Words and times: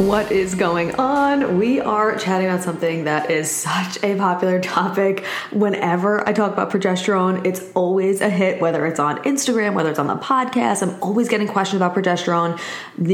What 0.00 0.32
is 0.32 0.54
going 0.54 0.94
on? 0.94 1.58
We 1.58 1.78
are 1.78 2.16
chatting 2.16 2.46
about 2.46 2.62
something 2.62 3.04
that 3.04 3.30
is 3.30 3.50
such 3.50 4.02
a 4.02 4.16
popular 4.16 4.58
topic. 4.58 5.26
Whenever 5.52 6.26
I 6.26 6.32
talk 6.32 6.54
about 6.54 6.70
progesterone, 6.70 7.44
it's 7.44 7.60
always 7.74 8.22
a 8.22 8.30
hit, 8.30 8.62
whether 8.62 8.86
it's 8.86 8.98
on 8.98 9.18
Instagram, 9.24 9.74
whether 9.74 9.90
it's 9.90 9.98
on 9.98 10.06
the 10.06 10.16
podcast. 10.16 10.82
I'm 10.82 11.00
always 11.02 11.28
getting 11.28 11.46
questions 11.46 11.82
about 11.82 11.94
progesterone, 11.94 12.58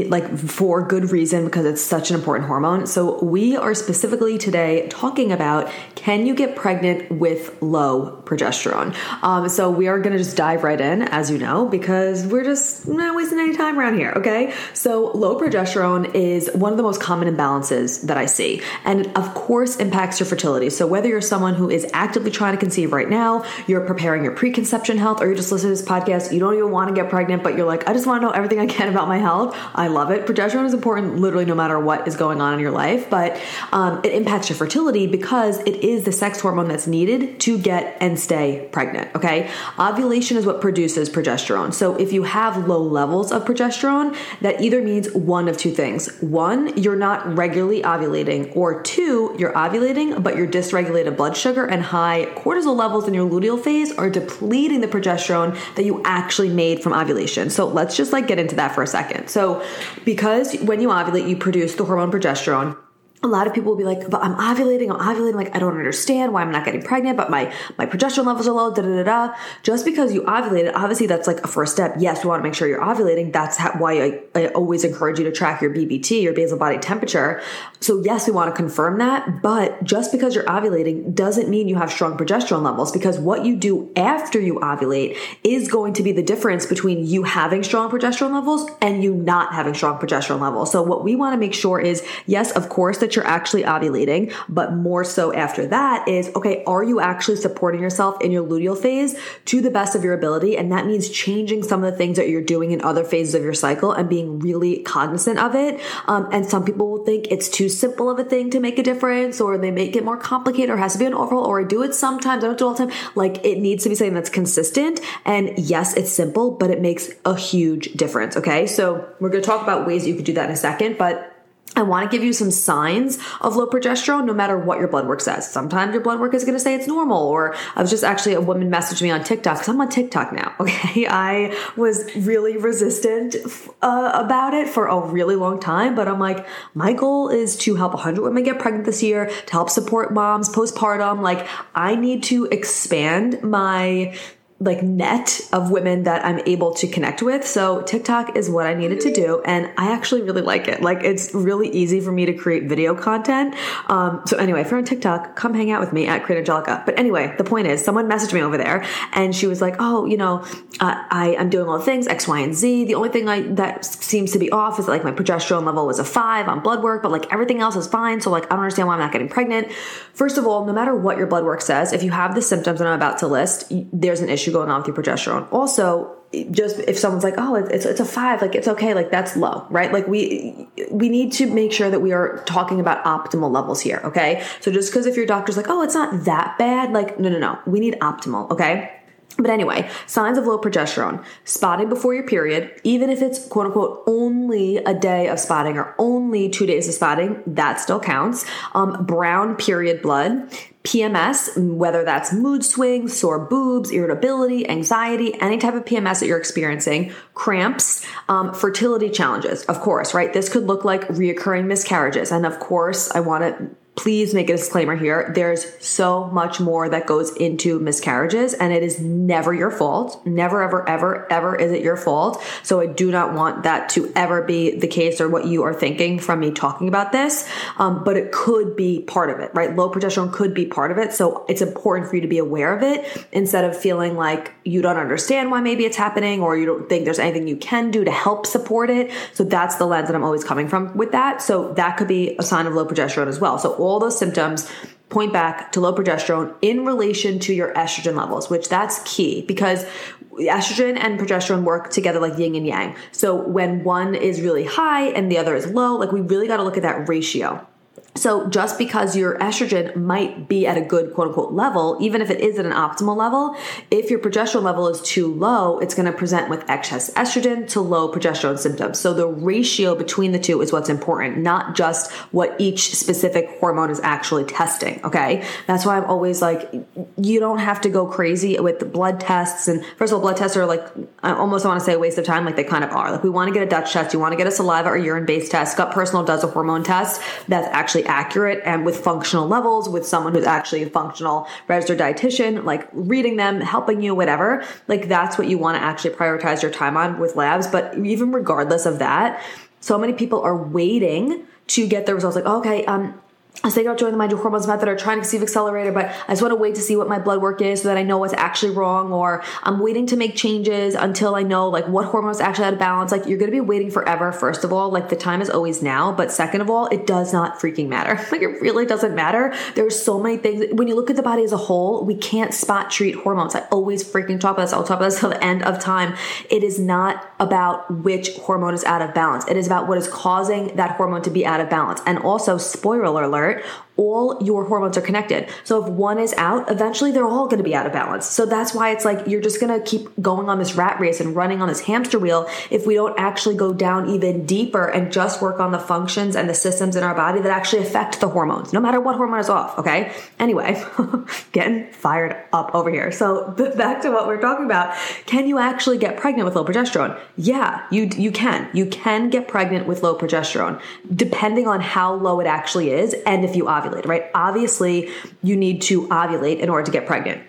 like 0.09 0.37
for 0.37 0.81
good 0.81 1.11
reason, 1.11 1.43
because 1.43 1.65
it's 1.65 1.81
such 1.81 2.09
an 2.09 2.15
important 2.15 2.47
hormone. 2.47 2.87
So, 2.87 3.21
we 3.21 3.57
are 3.57 3.73
specifically 3.73 4.37
today 4.37 4.87
talking 4.87 5.33
about 5.33 5.69
can 5.95 6.25
you 6.25 6.33
get 6.33 6.55
pregnant 6.55 7.11
with 7.11 7.61
low 7.61 8.21
progesterone? 8.23 8.95
Um, 9.21 9.49
so, 9.49 9.69
we 9.69 9.89
are 9.89 9.99
going 9.99 10.13
to 10.13 10.23
just 10.23 10.37
dive 10.37 10.63
right 10.63 10.79
in, 10.79 11.01
as 11.01 11.29
you 11.29 11.37
know, 11.37 11.65
because 11.67 12.25
we're 12.25 12.45
just 12.45 12.87
not 12.87 13.13
wasting 13.13 13.39
any 13.39 13.57
time 13.57 13.77
around 13.77 13.95
here, 13.95 14.13
okay? 14.15 14.53
So, 14.73 15.11
low 15.11 15.37
progesterone 15.37 16.15
is 16.15 16.49
one 16.53 16.76
of 16.77 16.83
the 16.83 16.83
most 16.83 17.01
common 17.01 17.33
imbalances 17.33 18.01
that 18.03 18.17
I 18.17 18.25
see. 18.27 18.61
And 18.85 19.07
of 19.17 19.33
course, 19.33 19.75
impacts 19.77 20.19
your 20.19 20.27
fertility. 20.27 20.69
So 20.69 20.85
whether 20.85 21.07
you're 21.07 21.21
someone 21.21 21.55
who 21.55 21.69
is 21.69 21.85
actively 21.93 22.31
trying 22.31 22.53
to 22.53 22.59
conceive 22.59 22.93
right 22.93 23.09
now, 23.09 23.43
you're 23.65 23.81
preparing 23.81 24.23
your 24.23 24.33
preconception 24.33 24.97
health, 24.97 25.21
or 25.21 25.25
you're 25.25 25.35
just 25.35 25.51
listening 25.51 25.75
to 25.75 25.81
this 25.81 25.87
podcast, 25.87 26.31
you 26.31 26.39
don't 26.39 26.53
even 26.53 26.71
want 26.71 26.89
to 26.89 26.95
get 26.95 27.09
pregnant, 27.09 27.43
but 27.43 27.55
you're 27.55 27.65
like, 27.65 27.87
I 27.87 27.93
just 27.93 28.05
want 28.05 28.21
to 28.21 28.27
know 28.27 28.31
everything 28.31 28.59
I 28.59 28.67
can 28.67 28.89
about 28.89 29.07
my 29.07 29.17
health. 29.17 29.57
I 29.73 29.87
love 29.87 30.11
it. 30.11 30.25
Progesterone 30.25 30.65
is 30.65 30.73
important 30.73 31.17
literally 31.17 31.45
no 31.45 31.55
matter 31.55 31.79
what 31.79 32.07
is 32.07 32.15
going 32.15 32.41
on 32.41 32.53
in 32.53 32.59
your 32.59 32.71
life, 32.71 33.09
but 33.09 33.41
um, 33.71 34.01
it 34.03 34.13
impacts 34.13 34.49
your 34.49 34.57
fertility 34.57 35.07
because 35.07 35.59
it 35.61 35.83
is 35.83 36.03
the 36.03 36.11
sex 36.11 36.39
hormone 36.39 36.67
that's 36.67 36.87
needed 36.87 37.39
to 37.41 37.57
get 37.57 37.97
and 37.99 38.19
stay 38.19 38.67
pregnant. 38.71 39.13
Okay. 39.15 39.49
Ovulation 39.79 40.37
is 40.37 40.45
what 40.45 40.61
produces 40.61 41.09
progesterone. 41.09 41.73
So 41.73 41.95
if 41.95 42.13
you 42.13 42.23
have 42.23 42.67
low 42.67 42.81
levels 42.81 43.31
of 43.31 43.45
progesterone, 43.45 44.15
that 44.41 44.61
either 44.61 44.81
means 44.81 45.11
one 45.13 45.47
of 45.47 45.57
two 45.57 45.71
things. 45.71 46.15
One, 46.21 46.66
you're 46.75 46.95
not 46.95 47.37
regularly 47.37 47.81
ovulating, 47.83 48.55
or 48.55 48.81
two, 48.81 49.35
you're 49.37 49.53
ovulating, 49.53 50.23
but 50.23 50.35
your 50.35 50.47
dysregulated 50.47 51.15
blood 51.15 51.37
sugar 51.37 51.65
and 51.65 51.83
high 51.83 52.25
cortisol 52.35 52.75
levels 52.75 53.07
in 53.07 53.13
your 53.13 53.29
luteal 53.29 53.61
phase 53.61 53.91
are 53.93 54.09
depleting 54.09 54.81
the 54.81 54.87
progesterone 54.87 55.57
that 55.75 55.85
you 55.85 56.01
actually 56.03 56.49
made 56.49 56.81
from 56.81 56.93
ovulation. 56.93 57.49
So 57.49 57.67
let's 57.67 57.95
just 57.95 58.11
like 58.11 58.27
get 58.27 58.39
into 58.39 58.55
that 58.55 58.73
for 58.73 58.83
a 58.83 58.87
second. 58.87 59.29
So, 59.29 59.63
because 60.05 60.55
when 60.61 60.81
you 60.81 60.89
ovulate, 60.89 61.29
you 61.29 61.37
produce 61.37 61.75
the 61.75 61.85
hormone 61.85 62.11
progesterone 62.11 62.75
a 63.23 63.27
lot 63.27 63.47
of 63.47 63.53
people 63.53 63.71
will 63.71 63.77
be 63.77 63.83
like, 63.83 64.09
but 64.11 64.21
I'm 64.21 64.35
ovulating, 64.35 64.91
I'm 64.91 65.15
ovulating, 65.15 65.33
like 65.33 65.55
I 65.55 65.59
don't 65.59 65.75
understand 65.75 66.33
why 66.33 66.41
I'm 66.43 66.51
not 66.51 66.65
getting 66.65 66.83
pregnant, 66.83 67.17
but 67.17 67.31
my 67.31 67.51
my 67.75 67.87
progesterone 67.87 68.27
levels 68.27 68.47
are 68.47 68.51
low, 68.51 68.71
da 68.71 68.83
da 68.83 69.03
da 69.03 69.03
da. 69.03 69.35
Just 69.63 69.85
because 69.85 70.13
you 70.13 70.21
ovulated, 70.21 70.73
obviously 70.75 71.07
that's 71.07 71.25
like 71.25 71.43
a 71.43 71.47
first 71.47 71.73
step. 71.73 71.95
Yes, 71.97 72.23
we 72.23 72.29
want 72.29 72.41
to 72.41 72.43
make 72.43 72.53
sure 72.53 72.67
you're 72.67 72.81
ovulating. 72.81 73.33
That's 73.33 73.57
how, 73.57 73.71
why 73.71 74.01
I, 74.03 74.21
I 74.35 74.47
always 74.49 74.83
encourage 74.83 75.17
you 75.17 75.25
to 75.25 75.31
track 75.31 75.61
your 75.61 75.73
BBT, 75.73 76.21
your 76.21 76.33
basal 76.33 76.59
body 76.59 76.77
temperature. 76.77 77.41
So 77.79 78.01
yes, 78.03 78.27
we 78.27 78.33
want 78.33 78.53
to 78.53 78.55
confirm 78.55 78.99
that, 78.99 79.41
but 79.41 79.83
just 79.83 80.11
because 80.11 80.35
you're 80.35 80.45
ovulating 80.45 81.15
doesn't 81.15 81.49
mean 81.49 81.67
you 81.67 81.75
have 81.77 81.91
strong 81.91 82.17
progesterone 82.17 82.61
levels 82.61 82.91
because 82.91 83.17
what 83.17 83.43
you 83.43 83.55
do 83.55 83.91
after 83.95 84.39
you 84.39 84.55
ovulate 84.55 85.17
is 85.43 85.67
going 85.69 85.93
to 85.93 86.03
be 86.03 86.11
the 86.11 86.23
difference 86.23 86.67
between 86.67 87.03
you 87.03 87.23
having 87.23 87.63
strong 87.63 87.89
progesterone 87.89 88.33
levels 88.33 88.69
and 88.79 89.03
you 89.03 89.15
not 89.15 89.53
having 89.53 89.73
strong 89.73 89.97
progesterone 89.97 90.39
levels. 90.39 90.71
So 90.71 90.83
what 90.83 91.03
we 91.03 91.15
want 91.15 91.33
to 91.33 91.37
make 91.39 91.55
sure 91.55 91.79
is, 91.79 92.03
yes, 92.27 92.51
of 92.51 92.69
course, 92.69 92.99
that 93.07 93.15
you're 93.15 93.25
actually 93.25 93.63
ovulating, 93.63 94.33
but 94.49 94.73
more 94.73 95.03
so 95.03 95.33
after 95.33 95.65
that 95.67 96.07
is 96.07 96.29
okay, 96.35 96.63
are 96.65 96.83
you 96.83 96.99
actually 96.99 97.37
supporting 97.37 97.81
yourself 97.81 98.21
in 98.21 98.31
your 98.31 98.45
luteal 98.45 98.77
phase 98.77 99.17
to 99.45 99.61
the 99.61 99.71
best 99.71 99.95
of 99.95 100.03
your 100.03 100.13
ability? 100.13 100.57
And 100.57 100.71
that 100.71 100.85
means 100.85 101.09
changing 101.09 101.63
some 101.63 101.83
of 101.83 101.91
the 101.91 101.97
things 101.97 102.17
that 102.17 102.29
you're 102.29 102.41
doing 102.41 102.71
in 102.71 102.81
other 102.81 103.03
phases 103.03 103.33
of 103.33 103.43
your 103.43 103.53
cycle 103.53 103.93
and 103.93 104.09
being 104.09 104.39
really 104.39 104.83
cognizant 104.83 105.39
of 105.39 105.55
it. 105.55 105.79
Um, 106.07 106.27
and 106.31 106.45
some 106.45 106.65
people 106.65 106.91
will 106.91 107.05
think 107.05 107.27
it's 107.31 107.47
too 107.47 107.69
simple 107.69 108.09
of 108.09 108.19
a 108.19 108.23
thing 108.23 108.49
to 108.49 108.59
make 108.59 108.77
a 108.77 108.83
difference, 108.83 109.39
or 109.39 109.57
they 109.57 109.71
make 109.71 109.95
it 109.95 110.03
more 110.03 110.17
complicated, 110.17 110.69
or 110.69 110.77
has 110.77 110.93
to 110.93 110.99
be 110.99 111.05
an 111.05 111.13
overhaul, 111.13 111.45
or 111.45 111.61
I 111.61 111.63
do 111.63 111.81
it 111.83 111.93
sometimes, 111.93 112.43
I 112.43 112.47
don't 112.47 112.57
do 112.57 112.65
it 112.65 112.67
all 112.67 112.73
the 112.73 112.87
time. 112.87 113.11
Like 113.15 113.45
it 113.45 113.59
needs 113.59 113.83
to 113.83 113.89
be 113.89 113.95
something 113.95 114.13
that's 114.13 114.29
consistent. 114.29 114.99
And 115.23 115.57
yes, 115.57 115.95
it's 115.95 116.11
simple, 116.11 116.51
but 116.51 116.69
it 116.69 116.81
makes 116.81 117.09
a 117.23 117.37
huge 117.37 117.93
difference. 117.93 118.35
Okay. 118.35 118.67
So 118.67 119.07
we're 119.19 119.29
going 119.29 119.41
to 119.41 119.47
talk 119.47 119.63
about 119.63 119.87
ways 119.87 120.05
you 120.05 120.15
could 120.15 120.25
do 120.25 120.33
that 120.33 120.45
in 120.45 120.51
a 120.51 120.57
second, 120.57 120.97
but 120.97 121.33
I 121.77 121.83
want 121.83 122.09
to 122.09 122.17
give 122.17 122.25
you 122.25 122.33
some 122.33 122.49
signs 122.49 123.19
of 123.39 123.55
low 123.55 123.67
progesterone 123.67 124.25
no 124.25 124.33
matter 124.33 124.57
what 124.57 124.79
your 124.79 124.87
blood 124.87 125.07
work 125.07 125.21
says. 125.21 125.49
Sometimes 125.49 125.93
your 125.93 126.01
blood 126.01 126.19
work 126.19 126.33
is 126.33 126.43
going 126.43 126.55
to 126.55 126.59
say 126.59 126.73
it's 126.73 126.87
normal, 126.87 127.21
or 127.21 127.55
I 127.75 127.81
was 127.81 127.91
just 127.91 128.03
actually 128.03 128.33
a 128.33 128.41
woman 128.41 128.71
messaged 128.71 129.01
me 129.01 129.11
on 129.11 129.23
TikTok 129.23 129.57
because 129.57 129.69
I'm 129.69 129.79
on 129.79 129.89
TikTok 129.89 130.33
now. 130.33 130.53
Okay. 130.67 131.07
I 131.07 131.57
was 131.77 132.13
really 132.15 132.57
resistant 132.57 133.35
uh, 133.81 134.11
about 134.13 134.53
it 134.53 134.67
for 134.67 134.87
a 134.87 134.99
really 134.99 135.35
long 135.35 135.61
time, 135.61 135.95
but 135.95 136.07
I'm 136.09 136.19
like, 136.19 136.45
my 136.73 136.91
goal 136.91 137.29
is 137.29 137.55
to 137.57 137.75
help 137.75 137.93
100 137.93 138.21
women 138.21 138.43
get 138.43 138.59
pregnant 138.59 138.85
this 138.85 139.01
year, 139.01 139.27
to 139.27 139.51
help 139.51 139.69
support 139.69 140.13
moms 140.13 140.49
postpartum. 140.49 141.21
Like, 141.21 141.47
I 141.73 141.95
need 141.95 142.23
to 142.23 142.45
expand 142.45 143.41
my 143.43 144.17
like 144.59 144.81
net 144.81 145.39
of 145.53 145.69
women 145.69 146.03
that 146.03 146.25
I'm 146.25 146.39
able 146.47 146.73
to 146.75 146.87
connect 146.87 147.21
with. 147.21 147.45
So 147.45 147.83
TikTok 147.83 148.35
is 148.35 148.49
what 148.49 148.65
I 148.65 148.73
needed 148.73 148.99
to 149.01 149.13
do. 149.13 149.41
And 149.45 149.71
I 149.77 149.91
actually 149.91 150.23
really 150.23 150.41
like 150.41 150.67
it. 150.67 150.81
Like 150.81 151.03
it's 151.03 151.31
really 151.35 151.69
easy 151.69 151.99
for 151.99 152.11
me 152.11 152.25
to 152.25 152.33
create 152.33 152.63
video 152.63 152.95
content. 152.95 153.53
Um, 153.87 154.23
so 154.25 154.35
anyway, 154.37 154.61
if 154.61 154.71
you're 154.71 154.79
on 154.79 154.85
TikTok, 154.85 155.35
come 155.35 155.53
hang 155.53 155.69
out 155.69 155.79
with 155.79 155.93
me 155.93 156.07
at 156.07 156.23
Corinne 156.23 156.39
Angelica. 156.39 156.81
But 156.87 156.97
anyway, 156.97 157.35
the 157.37 157.43
point 157.43 157.67
is 157.67 157.85
someone 157.85 158.09
messaged 158.09 158.33
me 158.33 158.41
over 158.41 158.57
there 158.57 158.83
and 159.13 159.35
she 159.35 159.45
was 159.45 159.61
like, 159.61 159.75
Oh, 159.77 160.05
you 160.05 160.17
know, 160.17 160.43
uh, 160.79 161.03
I, 161.11 161.35
I'm 161.37 161.51
doing 161.51 161.69
all 161.69 161.77
the 161.77 161.85
things 161.85 162.07
X, 162.07 162.27
Y, 162.27 162.39
and 162.39 162.55
Z. 162.55 162.85
The 162.85 162.95
only 162.95 163.09
thing 163.09 163.29
I, 163.29 163.41
that 163.53 163.85
seems 163.85 164.31
to 164.31 164.39
be 164.39 164.49
off 164.49 164.79
is 164.79 164.87
that 164.87 164.91
like 164.91 165.03
my 165.03 165.11
progesterone 165.11 165.65
level 165.65 165.85
was 165.85 165.99
a 165.99 166.05
five 166.05 166.47
on 166.47 166.61
blood 166.61 166.81
work, 166.81 167.03
but 167.03 167.11
like 167.11 167.31
everything 167.31 167.61
else 167.61 167.75
is 167.75 167.85
fine. 167.85 168.21
So 168.21 168.31
like, 168.31 168.45
I 168.45 168.55
don't 168.55 168.59
understand 168.59 168.87
why 168.87 168.95
I'm 168.95 169.01
not 169.01 169.11
getting 169.11 169.29
pregnant. 169.29 169.71
First 170.13 170.39
of 170.39 170.47
all, 170.47 170.65
no 170.65 170.73
matter 170.73 170.95
what 170.95 171.17
your 171.19 171.27
blood 171.27 171.43
work 171.43 171.61
says, 171.61 171.93
if 171.93 172.01
you 172.01 172.09
have 172.09 172.33
the 172.33 172.41
symptoms 172.41 172.79
that 172.79 172.87
I'm 172.87 172.95
about 172.95 173.19
to 173.19 173.27
list, 173.27 173.71
there's 173.93 174.19
an 174.19 174.29
issue 174.29 174.46
issue 174.47 174.53
going 174.53 174.69
on 174.69 174.81
with 174.81 174.87
your 174.87 174.95
progesterone. 174.95 175.51
Also, 175.51 176.13
just 176.51 176.79
if 176.79 176.97
someone's 176.97 177.23
like, 177.23 177.35
oh, 177.37 177.55
it's 177.55 177.85
it's 177.85 177.99
a 177.99 178.05
five, 178.05 178.41
like 178.41 178.55
it's 178.55 178.67
okay, 178.67 178.93
like 178.93 179.11
that's 179.11 179.37
low, 179.37 179.65
right? 179.69 179.91
Like 179.93 180.07
we 180.07 180.67
we 180.91 181.09
need 181.09 181.31
to 181.33 181.47
make 181.47 181.71
sure 181.71 181.89
that 181.89 182.01
we 182.01 182.11
are 182.11 182.43
talking 182.45 182.79
about 182.79 183.03
optimal 183.05 183.51
levels 183.51 183.81
here, 183.81 184.01
okay? 184.03 184.45
So 184.59 184.71
just 184.71 184.91
because 184.91 185.05
if 185.05 185.15
your 185.15 185.25
doctor's 185.25 185.57
like, 185.57 185.69
oh, 185.69 185.81
it's 185.83 185.95
not 185.95 186.25
that 186.25 186.57
bad, 186.57 186.91
like 186.91 187.19
no, 187.19 187.29
no, 187.29 187.39
no, 187.39 187.59
we 187.65 187.79
need 187.79 187.95
optimal, 188.01 188.49
okay? 188.51 188.93
But 189.37 189.51
anyway, 189.51 189.87
signs 190.07 190.37
of 190.39 190.45
low 190.47 190.57
progesterone, 190.59 191.23
spotting 191.45 191.89
before 191.89 192.15
your 192.15 192.23
period, 192.23 192.81
even 192.83 193.11
if 193.11 193.21
it's 193.21 193.47
quote 193.47 193.67
unquote 193.67 194.03
only 194.07 194.77
a 194.77 194.95
day 194.95 195.27
of 195.27 195.39
spotting 195.39 195.77
or 195.77 195.93
only 195.99 196.49
two 196.49 196.65
days 196.65 196.87
of 196.87 196.95
spotting, 196.95 197.43
that 197.45 197.79
still 197.79 197.99
counts. 197.99 198.45
Um, 198.73 199.05
brown 199.05 199.55
period 199.55 200.01
blood, 200.01 200.51
PMS, 200.87 201.75
whether 201.75 202.05
that's 202.05 202.31
mood 202.31 202.63
swings, 202.63 203.11
sore 203.11 203.39
boobs, 203.39 203.91
irritability, 203.91 204.69
anxiety, 204.69 205.33
any 205.41 205.57
type 205.57 205.73
of 205.73 205.83
PMS 205.83 206.21
that 206.21 206.27
you're 206.27 206.37
experiencing, 206.37 207.11
cramps, 207.33 208.07
um, 208.29 208.53
fertility 208.53 209.09
challenges, 209.09 209.65
of 209.65 209.81
course, 209.81 210.13
right? 210.13 210.31
This 210.31 210.47
could 210.47 210.63
look 210.63 210.85
like 210.85 211.05
reoccurring 211.09 211.65
miscarriages. 211.65 212.31
And 212.31 212.45
of 212.45 212.61
course, 212.61 213.11
I 213.11 213.19
want 213.19 213.43
to 213.43 213.69
please 213.97 214.33
make 214.33 214.49
a 214.49 214.55
disclaimer 214.55 214.95
here. 214.95 215.31
There's 215.33 215.65
so 215.83 216.25
much 216.25 216.59
more 216.59 216.87
that 216.87 217.07
goes 217.07 217.35
into 217.35 217.79
miscarriages, 217.79 218.53
and 218.53 218.71
it 218.71 218.83
is 218.83 218.99
never 218.99 219.53
your 219.53 219.71
fault. 219.71 220.23
Never, 220.25 220.61
ever, 220.61 220.87
ever, 220.87 221.31
ever 221.31 221.55
is 221.55 221.71
it 221.71 221.81
your 221.81 221.97
fault. 221.97 222.41
So 222.61 222.79
I 222.79 222.85
do 222.85 223.11
not 223.11 223.33
want 223.33 223.63
that 223.63 223.89
to 223.89 224.11
ever 224.15 224.43
be 224.43 224.77
the 224.77 224.87
case 224.87 225.19
or 225.19 225.27
what 225.27 225.47
you 225.47 225.63
are 225.63 225.73
thinking 225.73 226.19
from 226.19 226.39
me 226.39 226.51
talking 226.51 226.87
about 226.87 227.11
this. 227.11 227.49
Um, 227.77 228.03
but 228.03 228.17
it 228.17 228.31
could 228.31 228.75
be 228.75 229.01
part 229.01 229.31
of 229.31 229.39
it, 229.39 229.51
right? 229.55 229.75
Low 229.75 229.91
progesterone 229.91 230.31
could 230.31 230.53
be 230.53 230.65
part 230.65 230.91
of 230.91 230.99
it. 230.99 231.11
So 231.11 231.43
it's 231.49 231.61
important 231.61 232.07
for 232.07 232.15
you 232.15 232.21
to 232.21 232.27
be 232.27 232.37
aware 232.37 232.75
of 232.75 232.83
it 232.83 233.27
instead 233.31 233.65
of 233.65 233.75
feeling 233.75 234.15
like 234.15 234.53
you 234.63 234.83
don't 234.83 234.97
understand 234.97 235.49
why 235.49 235.61
maybe 235.61 235.85
it's 235.85 235.97
happening 235.97 236.41
or 236.41 236.55
you 236.55 236.67
don't 236.67 236.87
think 236.87 237.05
there's 237.05 237.19
anything 237.19 237.47
you 237.47 237.57
can 237.57 237.89
do 237.89 238.03
to 238.03 238.11
help 238.11 238.45
support 238.45 238.91
it. 238.91 239.11
So 239.33 239.43
that's 239.43 239.75
the 239.77 239.85
lens 239.85 240.07
that 240.07 240.15
I'm 240.15 240.23
always 240.23 240.43
coming 240.43 240.67
from 240.67 240.95
with 240.95 241.13
that. 241.13 241.41
So 241.41 241.73
that 241.73 241.97
could 241.97 242.07
be 242.07 242.35
a 242.37 242.43
sign 242.43 242.67
of 242.67 242.73
low 242.73 242.85
progesterone 242.85 243.27
as 243.27 243.39
well. 243.39 243.57
So 243.57 243.75
all 243.87 243.99
those 243.99 244.17
symptoms 244.17 244.69
point 245.09 245.31
back 245.31 245.71
to 245.71 245.79
low 245.79 245.95
progesterone 245.95 246.53
in 246.61 246.85
relation 246.85 247.39
to 247.39 247.53
your 247.53 247.73
estrogen 247.73 248.15
levels, 248.15 248.49
which 248.49 248.67
that's 248.67 248.99
key 249.05 249.41
because 249.43 249.85
estrogen 250.33 250.97
and 250.97 251.19
progesterone 251.19 251.63
work 251.63 251.89
together 251.89 252.19
like 252.19 252.37
yin 252.37 252.55
and 252.55 252.67
yang. 252.67 252.95
So 253.11 253.35
when 253.35 253.83
one 253.83 254.15
is 254.15 254.41
really 254.41 254.65
high 254.65 255.07
and 255.07 255.31
the 255.31 255.37
other 255.37 255.55
is 255.55 255.67
low, 255.67 255.95
like 255.95 256.11
we 256.11 256.21
really 256.21 256.47
got 256.47 256.57
to 256.57 256.63
look 256.63 256.77
at 256.77 256.83
that 256.83 257.07
ratio. 257.07 257.65
So 258.15 258.47
just 258.49 258.77
because 258.77 259.15
your 259.15 259.37
estrogen 259.37 259.95
might 259.95 260.47
be 260.47 260.65
at 260.65 260.77
a 260.77 260.81
good 260.81 261.13
quote 261.13 261.27
unquote 261.27 261.53
level, 261.53 261.97
even 262.01 262.21
if 262.21 262.29
it 262.29 262.41
is 262.41 262.57
at 262.57 262.65
an 262.65 262.71
optimal 262.71 263.15
level, 263.15 263.55
if 263.91 264.09
your 264.09 264.19
progesterone 264.19 264.63
level 264.63 264.87
is 264.87 265.01
too 265.01 265.31
low, 265.33 265.77
it's 265.79 265.93
going 265.93 266.11
to 266.11 266.17
present 266.17 266.49
with 266.49 266.67
excess 266.69 267.13
estrogen 267.13 267.69
to 267.69 267.81
low 267.81 268.11
progesterone 268.11 268.57
symptoms. 268.57 268.99
So 268.99 269.13
the 269.13 269.27
ratio 269.27 269.93
between 269.93 270.31
the 270.31 270.39
two 270.39 270.61
is 270.61 270.73
what's 270.73 270.89
important, 270.89 271.37
not 271.37 271.75
just 271.75 272.11
what 272.31 272.55
each 272.57 272.95
specific 272.95 273.59
hormone 273.59 273.91
is 273.91 273.99
actually 273.99 274.45
testing. 274.45 274.99
Okay. 275.03 275.45
That's 275.67 275.85
why 275.85 275.97
I'm 275.97 276.05
always 276.05 276.41
like, 276.41 276.73
you 277.17 277.39
don't 277.39 277.59
have 277.59 277.81
to 277.81 277.89
go 277.89 278.07
crazy 278.07 278.59
with 278.59 278.91
blood 278.91 279.19
tests. 279.19 279.67
And 279.67 279.85
first 279.97 280.11
of 280.11 280.17
all, 280.17 280.21
blood 280.21 280.37
tests 280.37 280.57
are 280.57 280.65
like, 280.65 280.85
I 281.21 281.33
almost 281.33 281.65
want 281.65 281.79
to 281.79 281.85
say 281.85 281.93
a 281.93 281.99
waste 281.99 282.17
of 282.17 282.25
time. 282.25 282.45
Like 282.45 282.55
they 282.55 282.63
kind 282.63 282.83
of 282.83 282.91
are. 282.91 283.11
Like 283.11 283.23
we 283.23 283.29
want 283.29 283.47
to 283.47 283.53
get 283.53 283.61
a 283.61 283.69
Dutch 283.69 283.93
test. 283.93 284.13
You 284.13 284.19
want 284.19 284.31
to 284.31 284.37
get 284.37 284.47
a 284.47 284.51
saliva 284.51 284.89
or 284.89 284.97
urine 284.97 285.25
based 285.25 285.51
test. 285.51 285.77
Gut 285.77 285.91
Personal 285.91 286.23
does 286.23 286.43
a 286.43 286.47
hormone 286.47 286.83
test 286.83 287.21
that's 287.47 287.67
actually 287.67 288.06
accurate 288.07 288.61
and 288.65 288.85
with 288.85 288.97
functional 288.97 289.47
levels 289.47 289.87
with 289.89 290.05
someone 290.05 290.33
who's 290.33 290.45
actually 290.45 290.83
a 290.83 290.89
functional 290.89 291.47
registered 291.67 291.99
dietitian, 291.99 292.63
like 292.63 292.87
reading 292.93 293.35
them, 293.35 293.61
helping 293.61 294.01
you, 294.01 294.15
whatever. 294.15 294.63
Like 294.87 295.07
that's 295.07 295.37
what 295.37 295.47
you 295.47 295.57
want 295.57 295.77
to 295.77 295.83
actually 295.83 296.15
prioritize 296.15 296.61
your 296.61 296.71
time 296.71 296.97
on 296.97 297.19
with 297.19 297.35
labs. 297.35 297.67
But 297.67 297.97
even 297.97 298.31
regardless 298.31 298.85
of 298.85 298.99
that, 298.99 299.43
so 299.79 299.97
many 299.97 300.13
people 300.13 300.41
are 300.41 300.57
waiting 300.57 301.45
to 301.67 301.87
get 301.87 302.05
the 302.05 302.15
results 302.15 302.35
like, 302.35 302.45
okay, 302.45 302.85
um, 302.85 303.21
I 303.63 303.69
say 303.69 303.85
I'll 303.85 303.95
join 303.95 304.11
the 304.11 304.17
Mind 304.17 304.31
Your 304.31 304.39
Hormones 304.39 304.67
method 304.67 304.87
or 304.87 304.95
trying 304.95 305.17
to 305.17 305.21
conceive 305.21 305.41
accelerator, 305.41 305.91
but 305.91 306.05
I 306.27 306.31
just 306.31 306.41
want 306.41 306.51
to 306.51 306.55
wait 306.55 306.75
to 306.75 306.81
see 306.81 306.95
what 306.95 307.09
my 307.09 307.19
blood 307.19 307.41
work 307.41 307.61
is 307.61 307.81
so 307.81 307.87
that 307.87 307.97
I 307.97 308.03
know 308.03 308.19
what's 308.19 308.33
actually 308.33 308.73
wrong, 308.73 309.11
or 309.11 309.43
I'm 309.63 309.79
waiting 309.79 310.05
to 310.07 310.15
make 310.15 310.35
changes 310.35 310.93
until 310.93 311.35
I 311.35 311.43
know 311.43 311.69
like 311.69 311.87
what 311.87 312.05
hormones 312.05 312.39
actually 312.39 312.65
out 312.65 312.73
of 312.73 312.79
balance. 312.79 313.11
Like 313.11 313.25
you're 313.25 313.37
gonna 313.37 313.51
be 313.51 313.59
waiting 313.59 313.89
forever, 313.89 314.31
first 314.31 314.63
of 314.63 314.71
all. 314.71 314.91
Like 314.91 315.09
the 315.09 315.15
time 315.15 315.41
is 315.41 315.49
always 315.49 315.81
now, 315.81 316.11
but 316.11 316.31
second 316.31 316.61
of 316.61 316.69
all, 316.69 316.85
it 316.87 317.07
does 317.07 317.33
not 317.33 317.59
freaking 317.59 317.87
matter. 317.87 318.23
Like 318.37 318.41
it 318.41 318.61
really 318.61 318.85
doesn't 318.85 319.15
matter. 319.15 319.55
There's 319.73 319.99
so 319.99 320.21
many 320.21 320.37
things 320.37 320.65
when 320.71 320.87
you 320.87 320.95
look 320.95 321.09
at 321.09 321.15
the 321.15 321.23
body 321.23 321.43
as 321.43 321.53
a 321.53 321.57
whole, 321.57 322.03
we 322.03 322.13
can't 322.13 322.53
spot 322.53 322.91
treat 322.91 323.15
hormones. 323.15 323.55
I 323.55 323.61
always 323.71 324.03
freaking 324.03 324.39
talk 324.39 324.57
about 324.57 324.65
this, 324.65 324.73
I'll 324.73 324.83
talk 324.83 324.97
about 324.97 325.05
this 325.05 325.19
till 325.19 325.29
the 325.29 325.43
end 325.43 325.63
of 325.63 325.79
time. 325.79 326.15
It 326.51 326.63
is 326.63 326.77
not 326.77 327.27
about 327.39 327.89
which 328.03 328.35
hormone 328.35 328.75
is 328.75 328.83
out 328.83 329.01
of 329.01 329.15
balance. 329.15 329.47
It 329.47 329.57
is 329.57 329.65
about 329.65 329.87
what 329.87 329.97
is 329.97 330.07
causing 330.07 330.75
that 330.75 330.97
hormone 330.97 331.23
to 331.23 331.31
be 331.31 331.45
out 331.45 331.59
of 331.59 331.69
balance. 331.69 332.01
And 332.05 332.19
also, 332.19 332.57
spoiler 332.57 333.23
alert, 333.23 333.46
alert, 333.47 333.65
all 333.97 334.41
your 334.41 334.63
hormones 334.65 334.97
are 334.97 335.01
connected. 335.01 335.49
So 335.63 335.83
if 335.83 335.89
one 335.89 336.19
is 336.19 336.33
out, 336.37 336.71
eventually 336.71 337.11
they're 337.11 337.25
all 337.25 337.47
going 337.47 337.57
to 337.57 337.63
be 337.63 337.75
out 337.75 337.87
of 337.87 337.91
balance. 337.91 338.27
So 338.27 338.45
that's 338.45 338.73
why 338.73 338.91
it's 338.91 339.03
like 339.03 339.27
you're 339.27 339.41
just 339.41 339.59
going 339.59 339.77
to 339.77 339.83
keep 339.83 340.07
going 340.21 340.49
on 340.49 340.59
this 340.59 340.75
rat 340.75 340.99
race 340.99 341.19
and 341.19 341.35
running 341.35 341.61
on 341.61 341.67
this 341.67 341.81
hamster 341.81 342.19
wheel 342.19 342.47
if 342.69 342.85
we 342.85 342.93
don't 342.93 343.17
actually 343.19 343.55
go 343.55 343.73
down 343.73 344.09
even 344.09 344.45
deeper 344.45 344.87
and 344.87 345.11
just 345.11 345.41
work 345.41 345.59
on 345.59 345.71
the 345.71 345.79
functions 345.79 346.35
and 346.35 346.47
the 346.47 346.53
systems 346.53 346.95
in 346.95 347.03
our 347.03 347.15
body 347.15 347.41
that 347.41 347.51
actually 347.51 347.81
affect 347.81 348.19
the 348.19 348.29
hormones, 348.29 348.71
no 348.71 348.79
matter 348.79 349.01
what 349.01 349.15
hormone 349.15 349.39
is 349.39 349.49
off. 349.49 349.77
Okay. 349.79 350.13
Anyway, 350.39 350.81
getting 351.51 351.91
fired 351.91 352.35
up 352.53 352.73
over 352.75 352.91
here. 352.91 353.11
So 353.11 353.49
back 353.75 354.03
to 354.03 354.11
what 354.11 354.27
we're 354.27 354.39
talking 354.39 354.65
about. 354.65 354.95
Can 355.25 355.47
you 355.47 355.57
actually 355.57 355.97
get 355.97 356.17
pregnant 356.17 356.45
with 356.45 356.55
low 356.55 356.63
progesterone? 356.63 357.19
Yeah, 357.35 357.85
you, 357.89 358.09
you 358.15 358.31
can. 358.31 358.69
You 358.73 358.85
can 358.85 359.31
get 359.31 359.47
pregnant 359.47 359.87
with 359.87 360.03
low 360.03 360.15
progesterone 360.17 360.79
depending 361.15 361.67
on 361.67 361.81
how 361.81 362.13
low 362.13 362.39
it 362.39 362.47
actually 362.47 362.91
is 362.91 363.15
and 363.25 363.43
if 363.43 363.55
you 363.55 363.65
ovulate 363.65 363.86
ovulate, 363.87 364.05
right? 364.05 364.25
Obviously, 364.33 365.09
you 365.43 365.55
need 365.55 365.81
to 365.83 366.07
ovulate 366.07 366.59
in 366.59 366.69
order 366.69 366.85
to 366.85 366.91
get 366.91 367.05
pregnant. 367.05 367.41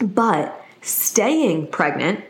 But 0.00 0.60
staying 0.82 1.68
pregnant 1.68 2.24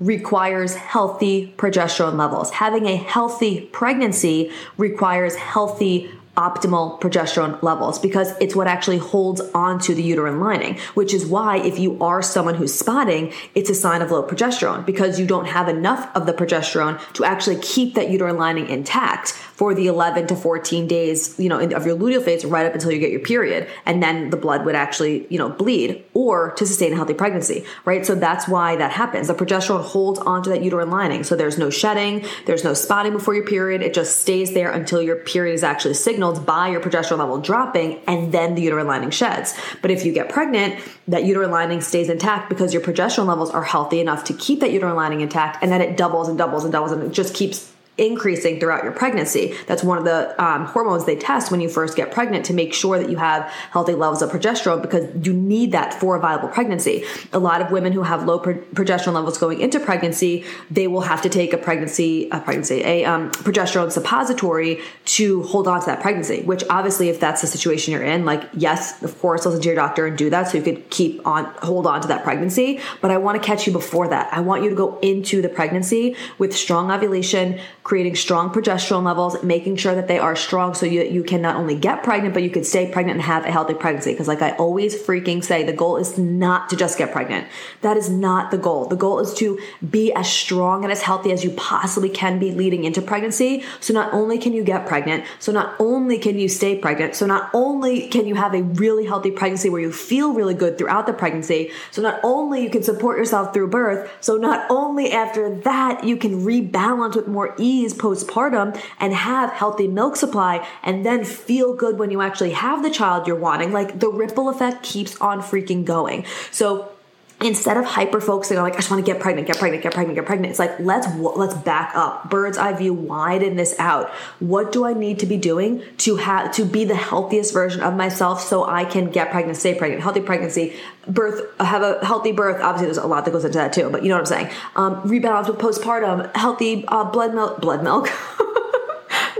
requires 0.00 0.74
healthy 0.74 1.54
progesterone 1.56 2.16
levels. 2.16 2.50
Having 2.50 2.86
a 2.86 2.96
healthy 2.96 3.62
pregnancy 3.72 4.50
requires 4.76 5.36
healthy 5.36 6.10
optimal 6.36 7.00
progesterone 7.00 7.62
levels 7.62 7.98
because 7.98 8.34
it's 8.40 8.56
what 8.56 8.66
actually 8.66 8.98
holds 8.98 9.40
onto 9.54 9.94
the 9.94 10.02
uterine 10.02 10.40
lining, 10.40 10.76
which 10.94 11.14
is 11.14 11.24
why 11.24 11.58
if 11.58 11.78
you 11.78 11.96
are 12.02 12.22
someone 12.22 12.56
who's 12.56 12.74
spotting, 12.74 13.32
it's 13.54 13.70
a 13.70 13.74
sign 13.74 14.02
of 14.02 14.10
low 14.10 14.26
progesterone 14.26 14.84
because 14.84 15.20
you 15.20 15.26
don't 15.26 15.46
have 15.46 15.68
enough 15.68 16.10
of 16.16 16.26
the 16.26 16.32
progesterone 16.32 17.00
to 17.12 17.24
actually 17.24 17.56
keep 17.56 17.94
that 17.94 18.10
uterine 18.10 18.36
lining 18.36 18.68
intact 18.68 19.32
for 19.54 19.72
the 19.72 19.86
11 19.86 20.26
to 20.26 20.36
14 20.36 20.88
days, 20.88 21.38
you 21.38 21.48
know, 21.48 21.60
of 21.60 21.86
your 21.86 21.96
luteal 21.96 22.22
phase 22.22 22.44
right 22.44 22.66
up 22.66 22.74
until 22.74 22.90
you 22.90 22.98
get 22.98 23.12
your 23.12 23.20
period. 23.20 23.68
And 23.86 24.02
then 24.02 24.30
the 24.30 24.36
blood 24.36 24.64
would 24.64 24.74
actually, 24.74 25.26
you 25.30 25.38
know, 25.38 25.48
bleed 25.48 26.04
or 26.12 26.50
to 26.52 26.66
sustain 26.66 26.92
a 26.92 26.96
healthy 26.96 27.14
pregnancy, 27.14 27.64
right? 27.84 28.04
So 28.04 28.16
that's 28.16 28.48
why 28.48 28.74
that 28.76 28.90
happens. 28.90 29.28
The 29.28 29.34
progesterone 29.34 29.82
holds 29.82 30.18
onto 30.18 30.50
that 30.50 30.62
uterine 30.62 30.90
lining. 30.90 31.22
So 31.22 31.36
there's 31.36 31.56
no 31.56 31.70
shedding, 31.70 32.24
there's 32.46 32.64
no 32.64 32.74
spotting 32.74 33.12
before 33.12 33.34
your 33.34 33.46
period. 33.46 33.80
It 33.82 33.94
just 33.94 34.20
stays 34.20 34.54
there 34.54 34.72
until 34.72 35.00
your 35.00 35.16
period 35.16 35.54
is 35.54 35.62
actually 35.62 35.94
signaled 35.94 36.44
by 36.44 36.68
your 36.68 36.80
progesterone 36.80 37.18
level 37.18 37.40
dropping 37.40 38.00
and 38.08 38.32
then 38.32 38.56
the 38.56 38.62
uterine 38.62 38.88
lining 38.88 39.10
sheds. 39.10 39.54
But 39.82 39.92
if 39.92 40.04
you 40.04 40.12
get 40.12 40.28
pregnant, 40.28 40.82
that 41.06 41.24
uterine 41.24 41.52
lining 41.52 41.80
stays 41.80 42.08
intact 42.08 42.48
because 42.48 42.72
your 42.72 42.82
progesterone 42.82 43.26
levels 43.26 43.50
are 43.50 43.62
healthy 43.62 44.00
enough 44.00 44.24
to 44.24 44.34
keep 44.34 44.60
that 44.60 44.72
uterine 44.72 44.96
lining 44.96 45.20
intact 45.20 45.62
and 45.62 45.70
then 45.70 45.80
it 45.80 45.96
doubles 45.96 46.28
and 46.28 46.36
doubles 46.36 46.64
and 46.64 46.72
doubles 46.72 46.90
and 46.90 47.02
it 47.02 47.12
just 47.12 47.34
keeps 47.34 47.73
increasing 47.96 48.58
throughout 48.58 48.82
your 48.82 48.92
pregnancy. 48.92 49.54
That's 49.66 49.84
one 49.84 49.98
of 49.98 50.04
the 50.04 50.42
um, 50.42 50.64
hormones 50.66 51.04
they 51.04 51.14
test 51.14 51.50
when 51.50 51.60
you 51.60 51.68
first 51.68 51.96
get 51.96 52.10
pregnant 52.10 52.44
to 52.46 52.54
make 52.54 52.74
sure 52.74 52.98
that 52.98 53.08
you 53.08 53.16
have 53.16 53.44
healthy 53.70 53.94
levels 53.94 54.20
of 54.20 54.30
progesterone 54.30 54.82
because 54.82 55.08
you 55.24 55.32
need 55.32 55.72
that 55.72 55.94
for 55.94 56.16
a 56.16 56.20
viable 56.20 56.48
pregnancy. 56.48 57.04
A 57.32 57.38
lot 57.38 57.62
of 57.62 57.70
women 57.70 57.92
who 57.92 58.02
have 58.02 58.24
low 58.24 58.40
pro- 58.40 58.54
progesterone 58.54 59.14
levels 59.14 59.38
going 59.38 59.60
into 59.60 59.78
pregnancy, 59.78 60.44
they 60.70 60.88
will 60.88 61.02
have 61.02 61.22
to 61.22 61.28
take 61.28 61.52
a 61.52 61.58
pregnancy, 61.58 62.28
a 62.30 62.40
pregnancy, 62.40 62.82
a 62.82 63.04
um, 63.04 63.30
progesterone 63.30 63.92
suppository 63.92 64.80
to 65.04 65.42
hold 65.44 65.68
on 65.68 65.80
to 65.80 65.86
that 65.86 66.00
pregnancy. 66.00 66.42
Which 66.42 66.64
obviously, 66.68 67.10
if 67.10 67.20
that's 67.20 67.42
the 67.42 67.46
situation 67.46 67.92
you're 67.92 68.02
in, 68.02 68.24
like 68.24 68.42
yes, 68.54 69.00
of 69.04 69.16
course, 69.20 69.46
listen 69.46 69.60
to 69.60 69.66
your 69.66 69.76
doctor 69.76 70.06
and 70.06 70.18
do 70.18 70.30
that 70.30 70.48
so 70.48 70.58
you 70.58 70.64
could 70.64 70.90
keep 70.90 71.24
on 71.26 71.44
hold 71.62 71.86
on 71.86 72.00
to 72.00 72.08
that 72.08 72.24
pregnancy. 72.24 72.80
But 73.00 73.12
I 73.12 73.18
want 73.18 73.40
to 73.40 73.46
catch 73.46 73.68
you 73.68 73.72
before 73.72 74.08
that. 74.08 74.32
I 74.32 74.40
want 74.40 74.64
you 74.64 74.70
to 74.70 74.76
go 74.76 74.98
into 75.00 75.40
the 75.42 75.48
pregnancy 75.48 76.16
with 76.38 76.56
strong 76.56 76.90
ovulation 76.90 77.60
creating 77.84 78.16
strong 78.16 78.48
progesterone 78.48 79.04
levels, 79.04 79.42
making 79.42 79.76
sure 79.76 79.94
that 79.94 80.08
they 80.08 80.18
are 80.18 80.34
strong 80.34 80.72
so 80.72 80.86
you, 80.86 81.02
you 81.02 81.22
can 81.22 81.42
not 81.42 81.56
only 81.56 81.76
get 81.76 82.02
pregnant, 82.02 82.32
but 82.32 82.42
you 82.42 82.48
can 82.48 82.64
stay 82.64 82.90
pregnant 82.90 83.16
and 83.16 83.22
have 83.22 83.44
a 83.44 83.52
healthy 83.52 83.74
pregnancy. 83.74 84.10
Because, 84.10 84.26
like 84.26 84.40
I 84.40 84.52
always 84.52 84.96
freaking 84.96 85.44
say, 85.44 85.64
the 85.64 85.74
goal 85.74 85.98
is 85.98 86.16
not 86.16 86.70
to 86.70 86.76
just 86.76 86.96
get 86.96 87.12
pregnant. 87.12 87.46
That 87.82 87.98
is 87.98 88.08
not 88.08 88.50
the 88.50 88.56
goal. 88.56 88.86
The 88.86 88.96
goal 88.96 89.18
is 89.18 89.34
to 89.34 89.60
be 89.88 90.14
as 90.14 90.32
strong 90.32 90.82
and 90.82 90.90
as 90.90 91.02
healthy 91.02 91.30
as 91.30 91.44
you 91.44 91.50
possibly 91.50 92.08
can 92.08 92.38
be 92.38 92.52
leading 92.52 92.84
into 92.84 93.02
pregnancy. 93.02 93.62
So, 93.80 93.92
not 93.92 94.14
only 94.14 94.38
can 94.38 94.54
you 94.54 94.64
get 94.64 94.86
pregnant, 94.86 95.24
so 95.38 95.52
not 95.52 95.76
only 95.78 96.18
can 96.18 96.38
you 96.38 96.48
stay 96.48 96.78
pregnant, 96.78 97.14
so 97.14 97.26
not 97.26 97.50
only 97.52 98.08
can 98.08 98.26
you 98.26 98.34
have 98.34 98.54
a 98.54 98.62
really 98.62 99.04
healthy 99.04 99.30
pregnancy 99.30 99.68
where 99.68 99.82
you 99.82 99.92
feel 99.92 100.32
really 100.32 100.54
good 100.54 100.78
throughout 100.78 101.06
the 101.06 101.12
pregnancy, 101.12 101.70
so 101.90 102.00
not 102.00 102.18
only 102.22 102.62
you 102.62 102.70
can 102.70 102.82
support 102.82 103.18
yourself 103.18 103.52
through 103.52 103.68
birth, 103.68 104.10
so 104.22 104.38
not 104.38 104.66
only 104.70 105.12
after 105.12 105.54
that 105.60 106.04
you 106.04 106.16
can 106.16 106.46
rebalance 106.46 107.14
with 107.14 107.28
more 107.28 107.54
ease 107.58 107.73
postpartum 107.82 108.80
and 109.00 109.12
have 109.12 109.50
healthy 109.50 109.88
milk 109.88 110.16
supply 110.16 110.66
and 110.82 111.04
then 111.04 111.24
feel 111.24 111.74
good 111.74 111.98
when 111.98 112.10
you 112.10 112.20
actually 112.20 112.52
have 112.52 112.82
the 112.82 112.90
child 112.90 113.26
you're 113.26 113.36
wanting. 113.36 113.72
Like 113.72 114.00
the 114.00 114.08
ripple 114.08 114.48
effect 114.48 114.82
keeps 114.82 115.20
on 115.20 115.40
freaking 115.40 115.84
going. 115.84 116.24
So 116.50 116.93
instead 117.40 117.76
of 117.76 117.84
hyper 117.84 118.20
focusing 118.20 118.56
on 118.56 118.64
like 118.64 118.74
I 118.74 118.76
just 118.76 118.90
want 118.90 119.04
to 119.04 119.12
get 119.12 119.20
pregnant, 119.20 119.46
get 119.46 119.58
pregnant, 119.58 119.82
get 119.82 119.92
pregnant, 119.92 120.16
get 120.16 120.26
pregnant, 120.26 120.50
it's 120.50 120.58
like 120.58 120.78
let's 120.80 121.06
let's 121.16 121.54
back 121.54 121.94
up, 121.94 122.30
bird's 122.30 122.56
eye 122.56 122.72
view, 122.72 122.94
widen 122.94 123.56
this 123.56 123.74
out. 123.78 124.10
What 124.38 124.72
do 124.72 124.84
I 124.84 124.92
need 124.92 125.18
to 125.20 125.26
be 125.26 125.36
doing 125.36 125.82
to 125.98 126.16
have 126.16 126.52
to 126.52 126.64
be 126.64 126.84
the 126.84 126.96
healthiest 126.96 127.52
version 127.52 127.82
of 127.82 127.94
myself 127.94 128.40
so 128.40 128.64
I 128.64 128.84
can 128.84 129.10
get 129.10 129.30
pregnant, 129.30 129.58
stay 129.58 129.74
pregnant, 129.74 130.02
healthy 130.02 130.20
pregnancy, 130.20 130.74
birth, 131.06 131.42
have 131.60 131.82
a 131.82 132.04
healthy 132.04 132.32
birth. 132.32 132.62
Obviously, 132.62 132.86
there's 132.86 132.98
a 132.98 133.06
lot 133.06 133.24
that 133.24 133.32
goes 133.32 133.44
into 133.44 133.58
that 133.58 133.72
too, 133.72 133.90
but 133.90 134.02
you 134.02 134.08
know 134.08 134.16
what 134.16 134.20
I'm 134.20 134.26
saying. 134.26 134.50
Um, 134.76 135.02
rebalance 135.02 135.48
with 135.48 135.58
postpartum, 135.58 136.34
healthy 136.34 136.84
uh, 136.88 137.04
blood 137.04 137.34
milk, 137.34 137.60
blood 137.60 137.82
milk. 137.82 138.08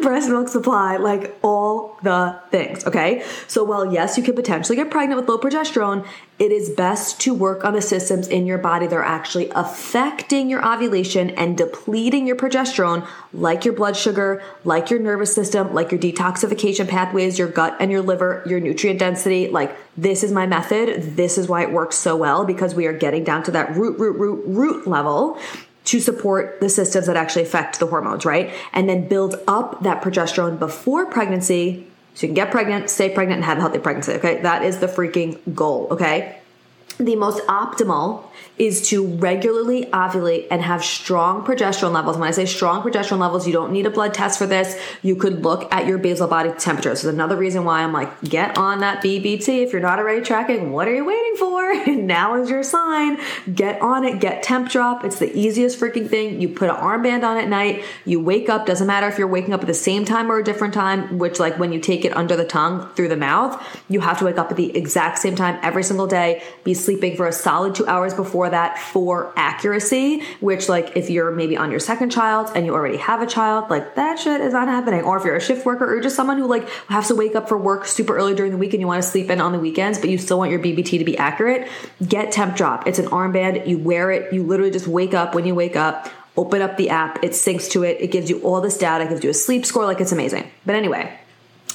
breast 0.04 0.28
milk 0.28 0.48
supply, 0.48 0.96
like 0.96 1.36
all 1.42 1.98
the 2.02 2.38
things, 2.50 2.86
okay? 2.86 3.24
So 3.48 3.64
while 3.64 3.92
yes, 3.92 4.16
you 4.16 4.22
could 4.22 4.36
potentially 4.36 4.76
get 4.76 4.90
pregnant 4.90 5.20
with 5.20 5.28
low 5.28 5.38
progesterone, 5.38 6.06
it 6.38 6.52
is 6.52 6.70
best 6.70 7.20
to 7.22 7.34
work 7.34 7.64
on 7.64 7.72
the 7.74 7.82
systems 7.82 8.28
in 8.28 8.46
your 8.46 8.58
body 8.58 8.86
that 8.86 8.94
are 8.94 9.04
actually 9.04 9.50
affecting 9.50 10.48
your 10.48 10.64
ovulation 10.66 11.30
and 11.30 11.56
depleting 11.56 12.26
your 12.26 12.36
progesterone, 12.36 13.06
like 13.32 13.64
your 13.64 13.74
blood 13.74 13.96
sugar, 13.96 14.42
like 14.64 14.90
your 14.90 15.00
nervous 15.00 15.34
system, 15.34 15.72
like 15.74 15.90
your 15.90 16.00
detoxification 16.00 16.88
pathways, 16.88 17.38
your 17.38 17.48
gut 17.48 17.76
and 17.80 17.90
your 17.90 18.02
liver, 18.02 18.42
your 18.46 18.60
nutrient 18.60 18.98
density. 18.98 19.48
Like, 19.48 19.76
this 19.96 20.22
is 20.22 20.32
my 20.32 20.46
method. 20.46 21.16
This 21.16 21.38
is 21.38 21.48
why 21.48 21.62
it 21.62 21.72
works 21.72 21.96
so 21.96 22.16
well 22.16 22.44
because 22.44 22.74
we 22.74 22.86
are 22.86 22.92
getting 22.92 23.24
down 23.24 23.42
to 23.44 23.52
that 23.52 23.74
root, 23.76 23.98
root, 23.98 24.16
root, 24.18 24.44
root 24.46 24.86
level 24.86 25.38
to 25.84 26.00
support 26.00 26.60
the 26.60 26.68
systems 26.68 27.06
that 27.06 27.16
actually 27.16 27.42
affect 27.42 27.78
the 27.78 27.86
hormones, 27.86 28.24
right? 28.24 28.52
And 28.72 28.88
then 28.88 29.06
build 29.08 29.36
up 29.46 29.82
that 29.82 30.02
progesterone 30.02 30.58
before 30.58 31.06
pregnancy 31.06 31.86
So 32.14 32.26
you 32.26 32.28
can 32.28 32.34
get 32.34 32.50
pregnant, 32.50 32.90
stay 32.90 33.10
pregnant, 33.10 33.38
and 33.38 33.44
have 33.44 33.58
a 33.58 33.60
healthy 33.60 33.80
pregnancy. 33.80 34.12
Okay. 34.12 34.40
That 34.42 34.64
is 34.64 34.78
the 34.78 34.86
freaking 34.86 35.38
goal. 35.54 35.88
Okay. 35.90 36.38
The 36.98 37.16
most 37.16 37.44
optimal 37.46 38.24
is 38.56 38.88
to 38.88 39.04
regularly 39.04 39.86
ovulate 39.86 40.46
and 40.50 40.62
have 40.62 40.84
strong 40.84 41.44
progesterone 41.44 41.92
levels. 41.92 42.16
When 42.16 42.28
I 42.28 42.30
say 42.30 42.46
strong 42.46 42.82
progesterone 42.82 43.18
levels, 43.18 43.46
you 43.46 43.52
don't 43.52 43.72
need 43.72 43.86
a 43.86 43.90
blood 43.90 44.14
test 44.14 44.38
for 44.38 44.46
this. 44.46 44.80
You 45.02 45.16
could 45.16 45.42
look 45.42 45.72
at 45.72 45.86
your 45.86 45.98
basal 45.98 46.28
body 46.28 46.52
temperature. 46.52 46.94
So 46.94 47.08
another 47.08 47.36
reason 47.36 47.64
why 47.64 47.82
I'm 47.82 47.92
like, 47.92 48.22
get 48.22 48.56
on 48.56 48.80
that 48.80 49.02
BBT. 49.02 49.64
If 49.64 49.72
you're 49.72 49.82
not 49.82 49.98
already 49.98 50.22
tracking, 50.22 50.70
what 50.70 50.86
are 50.86 50.94
you 50.94 51.04
waiting 51.04 51.36
for? 51.36 51.86
now 51.86 52.40
is 52.40 52.48
your 52.48 52.62
sign. 52.62 53.18
Get 53.52 53.80
on 53.82 54.04
it, 54.04 54.20
get 54.20 54.44
Tempdrop. 54.44 55.04
It's 55.04 55.18
the 55.18 55.36
easiest 55.36 55.80
freaking 55.80 56.08
thing. 56.08 56.40
You 56.40 56.48
put 56.48 56.70
an 56.70 56.76
armband 56.76 57.24
on 57.24 57.36
at 57.36 57.48
night, 57.48 57.84
you 58.04 58.20
wake 58.20 58.48
up, 58.48 58.66
doesn't 58.66 58.86
matter 58.86 59.08
if 59.08 59.18
you're 59.18 59.26
waking 59.26 59.52
up 59.52 59.62
at 59.62 59.66
the 59.66 59.74
same 59.74 60.04
time 60.04 60.30
or 60.30 60.38
a 60.38 60.44
different 60.44 60.74
time, 60.74 61.18
which 61.18 61.40
like 61.40 61.58
when 61.58 61.72
you 61.72 61.80
take 61.80 62.04
it 62.04 62.16
under 62.16 62.36
the 62.36 62.44
tongue 62.44 62.88
through 62.94 63.08
the 63.08 63.16
mouth, 63.16 63.60
you 63.88 64.00
have 64.00 64.18
to 64.20 64.24
wake 64.24 64.38
up 64.38 64.50
at 64.50 64.56
the 64.56 64.76
exact 64.76 65.18
same 65.18 65.34
time 65.34 65.58
every 65.62 65.82
single 65.82 66.06
day, 66.06 66.42
be 66.62 66.74
sleeping 66.84 67.16
for 67.16 67.26
a 67.26 67.32
solid 67.32 67.74
two 67.74 67.86
hours 67.86 68.14
before 68.14 68.50
that 68.50 68.78
for 68.78 69.32
accuracy, 69.36 70.22
which 70.40 70.68
like 70.68 70.96
if 70.96 71.10
you're 71.10 71.30
maybe 71.30 71.56
on 71.56 71.70
your 71.70 71.80
second 71.80 72.10
child 72.10 72.50
and 72.54 72.66
you 72.66 72.74
already 72.74 72.98
have 72.98 73.22
a 73.22 73.26
child, 73.26 73.70
like 73.70 73.94
that 73.94 74.18
shit 74.18 74.40
is 74.40 74.52
not 74.52 74.68
happening. 74.68 75.02
Or 75.02 75.16
if 75.16 75.24
you're 75.24 75.36
a 75.36 75.40
shift 75.40 75.64
worker 75.64 75.96
or 75.96 76.00
just 76.00 76.16
someone 76.16 76.38
who 76.38 76.46
like 76.46 76.68
has 76.88 77.08
to 77.08 77.14
wake 77.14 77.34
up 77.34 77.48
for 77.48 77.58
work 77.58 77.86
super 77.86 78.16
early 78.16 78.34
during 78.34 78.52
the 78.52 78.58
week 78.58 78.74
and 78.74 78.80
you 78.80 78.86
want 78.86 79.02
to 79.02 79.08
sleep 79.08 79.30
in 79.30 79.40
on 79.40 79.52
the 79.52 79.58
weekends, 79.58 79.98
but 79.98 80.10
you 80.10 80.18
still 80.18 80.38
want 80.38 80.50
your 80.50 80.60
BBT 80.60 80.98
to 80.98 81.04
be 81.04 81.16
accurate, 81.18 81.68
get 82.06 82.32
Tempdrop. 82.32 82.86
It's 82.86 82.98
an 82.98 83.06
armband. 83.06 83.66
You 83.66 83.78
wear 83.78 84.10
it. 84.10 84.32
You 84.32 84.44
literally 84.44 84.70
just 84.70 84.86
wake 84.86 85.14
up 85.14 85.34
when 85.34 85.46
you 85.46 85.54
wake 85.54 85.76
up 85.76 86.08
open 86.36 86.62
up 86.62 86.76
the 86.76 86.90
app, 86.90 87.22
it 87.22 87.30
syncs 87.30 87.70
to 87.70 87.84
it, 87.84 87.96
it 88.00 88.08
gives 88.08 88.28
you 88.28 88.40
all 88.40 88.60
this 88.60 88.76
data, 88.76 89.04
it 89.04 89.08
gives 89.08 89.22
you 89.22 89.30
a 89.30 89.34
sleep 89.34 89.64
score, 89.64 89.84
like 89.84 90.00
it's 90.00 90.10
amazing. 90.10 90.50
But 90.66 90.74
anyway, 90.74 91.16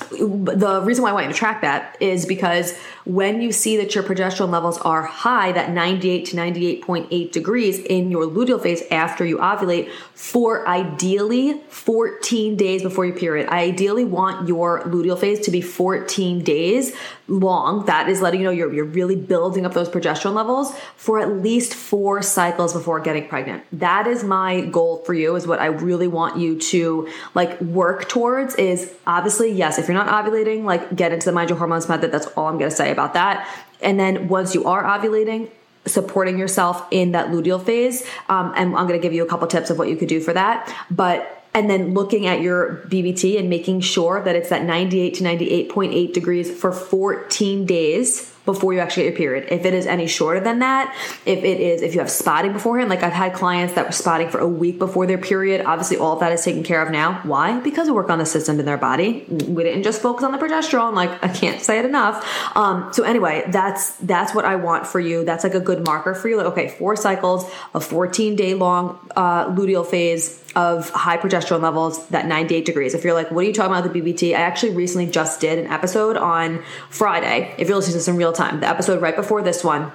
the 0.10 0.82
reason 0.84 1.04
why 1.04 1.10
I 1.10 1.14
want 1.14 1.28
you 1.28 1.34
to 1.34 1.38
track 1.38 1.62
that 1.62 1.98
is 2.00 2.26
because 2.26 2.78
when 3.10 3.42
you 3.42 3.52
see 3.52 3.76
that 3.78 3.96
your 3.96 4.04
progesterone 4.04 4.52
levels 4.52 4.78
are 4.78 5.02
high, 5.02 5.52
that 5.52 5.72
98 5.72 6.26
to 6.26 6.38
98.8 6.38 7.32
degrees 7.32 7.80
in 7.80 8.12
your 8.12 8.26
luteal 8.26 8.62
phase 8.62 8.84
after 8.92 9.26
you 9.26 9.40
ovulate, 9.40 9.90
for 10.14 10.68
ideally 10.68 11.60
14 11.70 12.56
days 12.56 12.84
before 12.84 13.08
your 13.08 13.18
period. 13.18 13.50
I 13.50 13.62
ideally 13.62 14.06
want 14.06 14.48
your 14.48 14.82
luteal 14.82 15.18
phase 15.18 15.40
to 15.42 15.52
be 15.52 15.60
14 15.60 16.44
days 16.44 16.96
long. 17.28 17.86
That 17.86 18.10
is 18.10 18.22
letting 18.22 18.42
you 18.42 18.46
know 18.46 18.52
you're, 18.52 18.72
you're 18.72 18.86
really 18.86 19.16
building 19.16 19.66
up 19.66 19.74
those 19.74 19.90
progesterone 19.90 20.36
levels 20.36 20.74
for 20.96 21.20
at 21.20 21.32
least 21.32 21.74
four 21.74 22.22
cycles 22.22 22.74
before 22.74 23.00
getting 23.00 23.28
pregnant. 23.28 23.64
That 23.72 24.06
is 24.06 24.24
my 24.24 24.62
goal 24.62 25.04
for 25.06 25.16
you, 25.16 25.36
is 25.36 25.48
what 25.48 25.60
I 25.60 25.68
really 25.68 26.08
want 26.08 26.38
you 26.38 26.60
to 26.60 27.10
like 27.34 27.60
work 27.62 28.08
towards 28.08 28.56
is 28.56 28.94
obviously, 29.08 29.52
yes, 29.52 29.80
if 29.80 29.88
you're 29.88 29.98
not 29.98 30.10
ovulating, 30.10 30.64
like 30.64 30.96
get 30.96 31.12
into 31.12 31.26
the 31.26 31.32
Mind 31.32 31.50
Your 31.50 31.58
Hormones 31.58 31.90
method. 31.90 32.12
That's 32.12 32.28
all 32.28 32.48
I'm 32.48 32.58
going 32.58 32.70
to 32.70 32.76
say 32.76 32.92
about 33.00 33.14
that. 33.14 33.48
And 33.82 34.00
then 34.00 34.28
once 34.28 34.54
you 34.54 34.66
are 34.66 34.84
ovulating, 34.84 35.50
supporting 35.86 36.38
yourself 36.38 36.86
in 36.92 37.14
that 37.14 37.28
luteal 37.30 37.64
phase. 37.64 38.06
Um, 38.28 38.54
and 38.56 38.76
I'm 38.76 38.88
going 38.88 39.00
to 39.00 39.04
give 39.04 39.14
you 39.14 39.24
a 39.24 39.28
couple 39.28 39.48
tips 39.48 39.70
of 39.70 39.78
what 39.78 39.88
you 39.88 39.96
could 39.96 40.10
do 40.10 40.20
for 40.20 40.34
that. 40.34 40.74
But 40.92 41.36
and 41.54 41.68
then 41.70 41.96
looking 41.96 42.28
at 42.28 42.42
your 42.42 42.84
BBT 42.88 43.40
and 43.40 43.50
making 43.50 43.82
sure 43.82 44.22
that 44.24 44.36
it's 44.36 44.52
at 44.52 44.64
98 44.64 45.16
to 45.16 45.24
98.8 45.24 46.14
degrees 46.14 46.52
for 46.52 46.72
14 46.72 47.66
days 47.66 48.36
before 48.54 48.74
you 48.74 48.80
actually 48.80 49.04
get 49.04 49.10
your 49.10 49.18
period. 49.18 49.48
If 49.52 49.64
it 49.64 49.76
is 49.76 49.86
any 49.86 50.08
shorter 50.08 50.40
than 50.40 50.60
that, 50.60 50.96
if 51.24 51.44
it 51.44 51.60
is, 51.60 51.84
if 51.84 51.94
you 51.94 52.00
have 52.00 52.10
spotting 52.10 52.52
beforehand, 52.52 52.90
like 52.90 53.04
I've 53.04 53.14
had 53.14 53.34
clients 53.34 53.76
that 53.76 53.86
were 53.86 53.92
spotting 53.92 54.30
for 54.30 54.40
a 54.40 54.48
week 54.48 54.80
before 54.80 55.06
their 55.06 55.20
period, 55.20 55.64
obviously 55.68 55.98
all 55.98 56.14
of 56.14 56.20
that 56.22 56.32
is 56.32 56.44
taken 56.44 56.64
care 56.64 56.82
of 56.82 56.92
now. 56.92 57.22
Why? 57.22 57.60
Because 57.60 57.88
we 57.88 57.94
work 57.94 58.10
on 58.10 58.18
the 58.18 58.26
system 58.26 58.60
in 58.60 58.66
their 58.66 58.78
body. 58.78 59.24
We 59.30 59.64
didn't 59.64 59.84
just 59.84 60.02
focus 60.02 60.24
on 60.24 60.32
the 60.32 60.40
progesterone. 60.40 60.96
Like 60.96 61.24
I 61.24 61.28
can't 61.28 61.62
say 61.62 61.78
it 61.78 61.86
enough. 61.86 62.26
Um, 62.56 62.92
so 62.92 63.04
anyway, 63.04 63.44
that's, 63.50 63.92
that's 63.98 64.34
what 64.34 64.46
I 64.46 64.56
want 64.56 64.88
for 64.88 65.00
you. 65.00 65.24
That's 65.24 65.44
like 65.44 65.54
a 65.54 65.60
good 65.60 65.86
marker 65.86 66.16
for 66.16 66.28
you. 66.28 66.38
Like, 66.38 66.48
okay, 66.48 66.70
four 66.70 66.96
cycles, 66.96 67.48
a 67.76 67.80
14 67.80 68.36
day 68.36 68.56
long, 68.56 68.98
uh, 69.16 69.46
luteal 69.52 69.86
phase, 69.86 70.44
of 70.56 70.90
high 70.90 71.18
progesterone 71.18 71.62
levels 71.62 72.08
that 72.08 72.26
98 72.26 72.66
degrees. 72.66 72.94
If 72.94 73.04
you're 73.04 73.14
like, 73.14 73.32
what 73.32 73.44
are 73.46 73.48
you 73.48 73.54
talking 73.54 73.76
about 73.76 73.92
the 73.92 74.02
BBT? 74.02 74.32
I 74.32 74.42
actually 74.42 74.74
recently 74.74 75.10
just 75.10 75.42
did 75.42 75.60
an 75.60 75.68
episode 75.68 76.18
on 76.18 76.64
Friday. 76.90 77.54
If 77.58 77.68
you're 77.68 77.78
listening 77.78 78.02
to 78.02 78.10
in 78.10 78.18
real 78.18 78.34
the 78.40 78.68
episode 78.68 79.02
right 79.02 79.16
before 79.16 79.42
this 79.42 79.64
one 79.64 79.92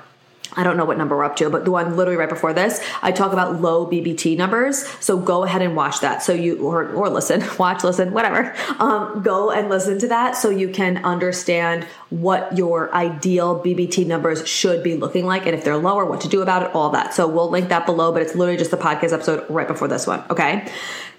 I 0.56 0.62
don't 0.62 0.76
know 0.76 0.84
what 0.84 0.98
number 0.98 1.16
we're 1.16 1.24
up 1.24 1.36
to, 1.36 1.50
but 1.50 1.64
the 1.64 1.70
one 1.70 1.96
literally 1.96 2.16
right 2.16 2.28
before 2.28 2.52
this, 2.52 2.80
I 3.02 3.12
talk 3.12 3.32
about 3.32 3.60
low 3.60 3.86
BBT 3.86 4.36
numbers. 4.36 4.86
So 5.00 5.18
go 5.18 5.44
ahead 5.44 5.62
and 5.62 5.74
watch 5.74 6.00
that. 6.00 6.22
So 6.22 6.32
you, 6.32 6.58
or, 6.58 6.88
or 6.90 7.08
listen, 7.08 7.42
watch, 7.58 7.82
listen, 7.82 8.12
whatever. 8.12 8.54
Um, 8.78 9.22
go 9.22 9.50
and 9.50 9.68
listen 9.68 9.98
to 10.00 10.08
that 10.08 10.36
so 10.36 10.50
you 10.50 10.68
can 10.68 11.04
understand 11.04 11.84
what 12.10 12.56
your 12.56 12.94
ideal 12.94 13.60
BBT 13.60 14.06
numbers 14.06 14.46
should 14.46 14.82
be 14.82 14.96
looking 14.96 15.26
like. 15.26 15.46
And 15.46 15.56
if 15.56 15.64
they're 15.64 15.76
lower, 15.76 16.04
what 16.04 16.20
to 16.20 16.28
do 16.28 16.42
about 16.42 16.62
it, 16.62 16.74
all 16.74 16.90
that. 16.90 17.14
So 17.14 17.26
we'll 17.26 17.50
link 17.50 17.68
that 17.70 17.86
below, 17.86 18.12
but 18.12 18.22
it's 18.22 18.34
literally 18.34 18.58
just 18.58 18.70
the 18.70 18.76
podcast 18.76 19.12
episode 19.12 19.48
right 19.50 19.66
before 19.66 19.88
this 19.88 20.06
one. 20.06 20.22
Okay. 20.30 20.70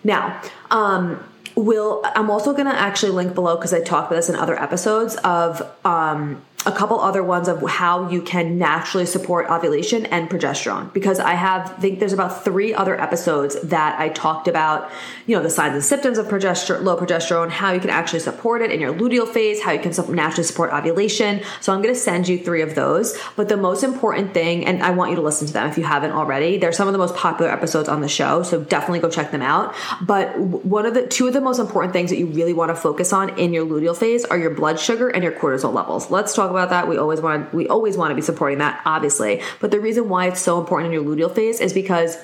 Now, 0.04 0.42
um, 0.72 1.22
will 1.56 2.02
I'm 2.04 2.30
also 2.30 2.54
going 2.54 2.68
to 2.68 2.76
actually 2.76 3.12
link 3.12 3.34
below 3.34 3.56
because 3.56 3.74
I 3.74 3.82
talked 3.82 4.12
about 4.12 4.18
this 4.18 4.30
in 4.30 4.36
other 4.36 4.62
episodes 4.62 5.16
of, 5.18 5.62
um, 5.84 6.42
a 6.66 6.72
couple 6.72 7.00
other 7.00 7.24
ones 7.24 7.48
of 7.48 7.62
how 7.68 8.10
you 8.10 8.22
can 8.22 8.58
naturally 8.58 9.06
support 9.06 9.50
ovulation 9.50 10.06
and 10.08 10.30
progesterone 10.30 10.92
because 10.94 11.20
I 11.20 11.34
have 11.34 11.78
think 11.78 12.00
there's 12.00 12.14
about 12.14 12.44
three 12.44 12.74
other 12.74 13.00
episodes 13.00 13.60
that 13.62 14.00
I 14.00 14.10
talked 14.10 14.48
about, 14.48 14.92
you 15.28 15.36
know, 15.36 15.44
the 15.44 15.50
signs 15.50 15.74
and 15.74 15.84
symptoms 15.84 16.18
of 16.18 16.28
progesterone, 16.28 16.84
low 16.84 16.98
progesterone, 16.98 17.50
how 17.50 17.72
you 17.72 17.80
can 17.80 17.90
actually 17.90 18.20
support 18.20 18.62
it 18.62 18.72
in 18.72 18.80
your 18.80 18.94
luteal 18.94 19.28
phase, 19.28 19.62
how 19.62 19.72
you 19.72 19.80
can 19.80 19.94
naturally 20.16 20.44
support 20.44 20.72
ovulation. 20.72 21.42
So 21.62 21.74
I'm 21.74 21.82
going 21.82 21.94
to 21.94 22.00
send 22.00 22.28
you 22.28 22.40
three 22.40 22.62
of 22.62 22.76
those. 22.76 23.18
But 23.36 23.50
the 23.50 23.58
most 23.58 23.84
important 23.84 24.34
thing, 24.34 24.66
and 24.66 24.82
I 24.82 24.92
want 24.92 25.12
you 25.12 25.16
to 25.18 25.22
listen 25.22 25.48
to 25.48 25.54
them 25.54 25.70
if 25.70 25.78
you 25.78 25.84
haven't 25.84 26.12
already, 26.12 26.58
they're 26.58 26.72
some 26.72 26.88
of 26.88 26.94
the 26.94 26.98
most 26.98 27.16
popular 27.16 27.52
episodes 27.52 27.90
on 27.90 28.02
the 28.02 28.08
show. 28.08 28.44
So 28.44 28.62
definitely 28.62 29.00
go 29.00 29.10
check 29.10 29.32
them 29.32 29.42
out. 29.42 29.76
But 30.02 30.38
one 30.40 30.86
of 30.86 30.94
the 30.94 31.06
two 31.06 31.28
of 31.28 31.34
the 31.34 31.42
most 31.42 31.60
important 31.60 31.94
things 31.94 32.10
that 32.10 32.18
you 32.18 32.28
really 32.28 32.54
want 32.54 32.70
to 32.70 32.76
focus 32.76 33.14
on 33.14 33.38
in 33.38 33.54
your 33.54 33.66
luteal 33.66 33.96
phase 33.96 34.26
are 34.26 34.38
your 34.38 34.52
blood 34.52 34.80
sugar 34.80 35.10
and 35.10 35.24
your 35.24 35.34
cortisol 35.34 35.74
levels. 35.74 36.10
Let's 36.10 36.34
talk 36.34 36.50
about 36.56 36.70
that. 36.70 36.88
We 36.88 36.98
always 36.98 37.22
want 37.22 37.54
we 37.54 37.68
always 37.68 37.98
want 37.98 38.12
to 38.12 38.16
be 38.16 38.22
supporting 38.22 38.60
that, 38.60 38.82
obviously. 38.86 39.42
But 39.60 39.72
the 39.72 39.80
reason 39.80 40.10
why 40.10 40.28
it's 40.28 40.42
so 40.42 40.60
important 40.60 40.94
in 40.94 40.94
your 40.94 41.04
luteal 41.04 41.34
phase 41.34 41.60
is 41.60 41.74
because 41.74 42.18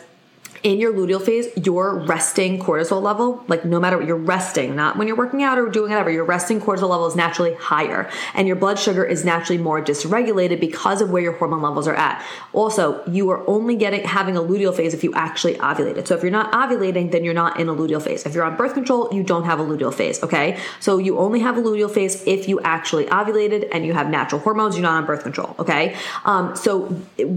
in 0.64 0.80
your 0.80 0.94
luteal 0.94 1.22
phase, 1.22 1.48
your 1.66 2.00
resting 2.06 2.60
cortisol 2.60 3.02
level, 3.02 3.44
like 3.48 3.66
no 3.66 3.80
matter 3.80 3.98
what 3.98 4.06
you're 4.06 4.16
resting, 4.16 4.76
not 4.76 4.98
when 4.98 5.08
you're 5.08 5.18
working 5.18 5.44
out 5.44 5.58
or 5.58 5.70
doing 5.70 5.90
whatever, 5.90 6.12
your 6.12 6.26
resting 6.26 6.60
cortisol 6.60 6.90
level 6.90 7.08
is 7.08 7.16
naturally 7.16 7.54
higher 7.56 8.10
and 8.34 8.48
your 8.48 8.56
blood 8.56 8.78
sugar 8.78 9.04
is 9.04 9.26
naturally 9.26 9.62
more 9.62 9.82
dysregulated 9.82 10.60
because 10.60 11.02
of 11.02 11.10
where 11.10 11.22
your 11.22 11.34
hormone 11.34 11.62
levels 11.62 11.88
are 11.88 11.96
at. 11.96 12.24
Also, 12.54 13.04
you 13.08 13.30
are 13.30 13.48
only 13.48 13.76
getting 13.76 14.04
having 14.04 14.38
a 14.38 14.42
luteal 14.42 14.76
phase 14.76 14.94
if 14.94 15.04
you 15.04 15.14
actually 15.14 15.56
ovulated. 15.56 16.08
So 16.08 16.16
if 16.16 16.22
you're 16.22 16.32
not 16.32 16.52
ovulating, 16.52 17.12
then 17.12 17.24
you're 17.24 17.34
not 17.34 17.60
in 17.60 17.68
a 17.68 17.74
luteal 17.74 18.02
phase. 18.02 18.26
If 18.26 18.34
you're 18.34 18.44
on 18.44 18.56
birth 18.56 18.74
control, 18.74 19.10
you 19.12 19.24
don't 19.24 19.46
have 19.46 19.60
a 19.60 19.64
luteal 19.64 19.94
phase, 19.94 20.22
okay? 20.24 20.60
So 20.80 20.98
you 20.98 21.18
only 21.18 21.40
have 21.40 21.58
a 21.58 21.62
luteal 21.62 21.90
phase 21.90 22.24
if 22.28 22.48
you 22.48 22.60
actually 22.62 23.06
ovulated 23.06 23.70
and 23.72 23.86
you 23.86 23.94
have 23.94 24.10
natural 24.10 24.42
hormones, 24.42 24.76
you're 24.76 24.84
not 24.84 24.98
on 24.98 25.06
birth 25.06 25.24
control, 25.24 25.56
okay? 25.60 25.96
Um, 26.26 26.56
so 26.56 26.88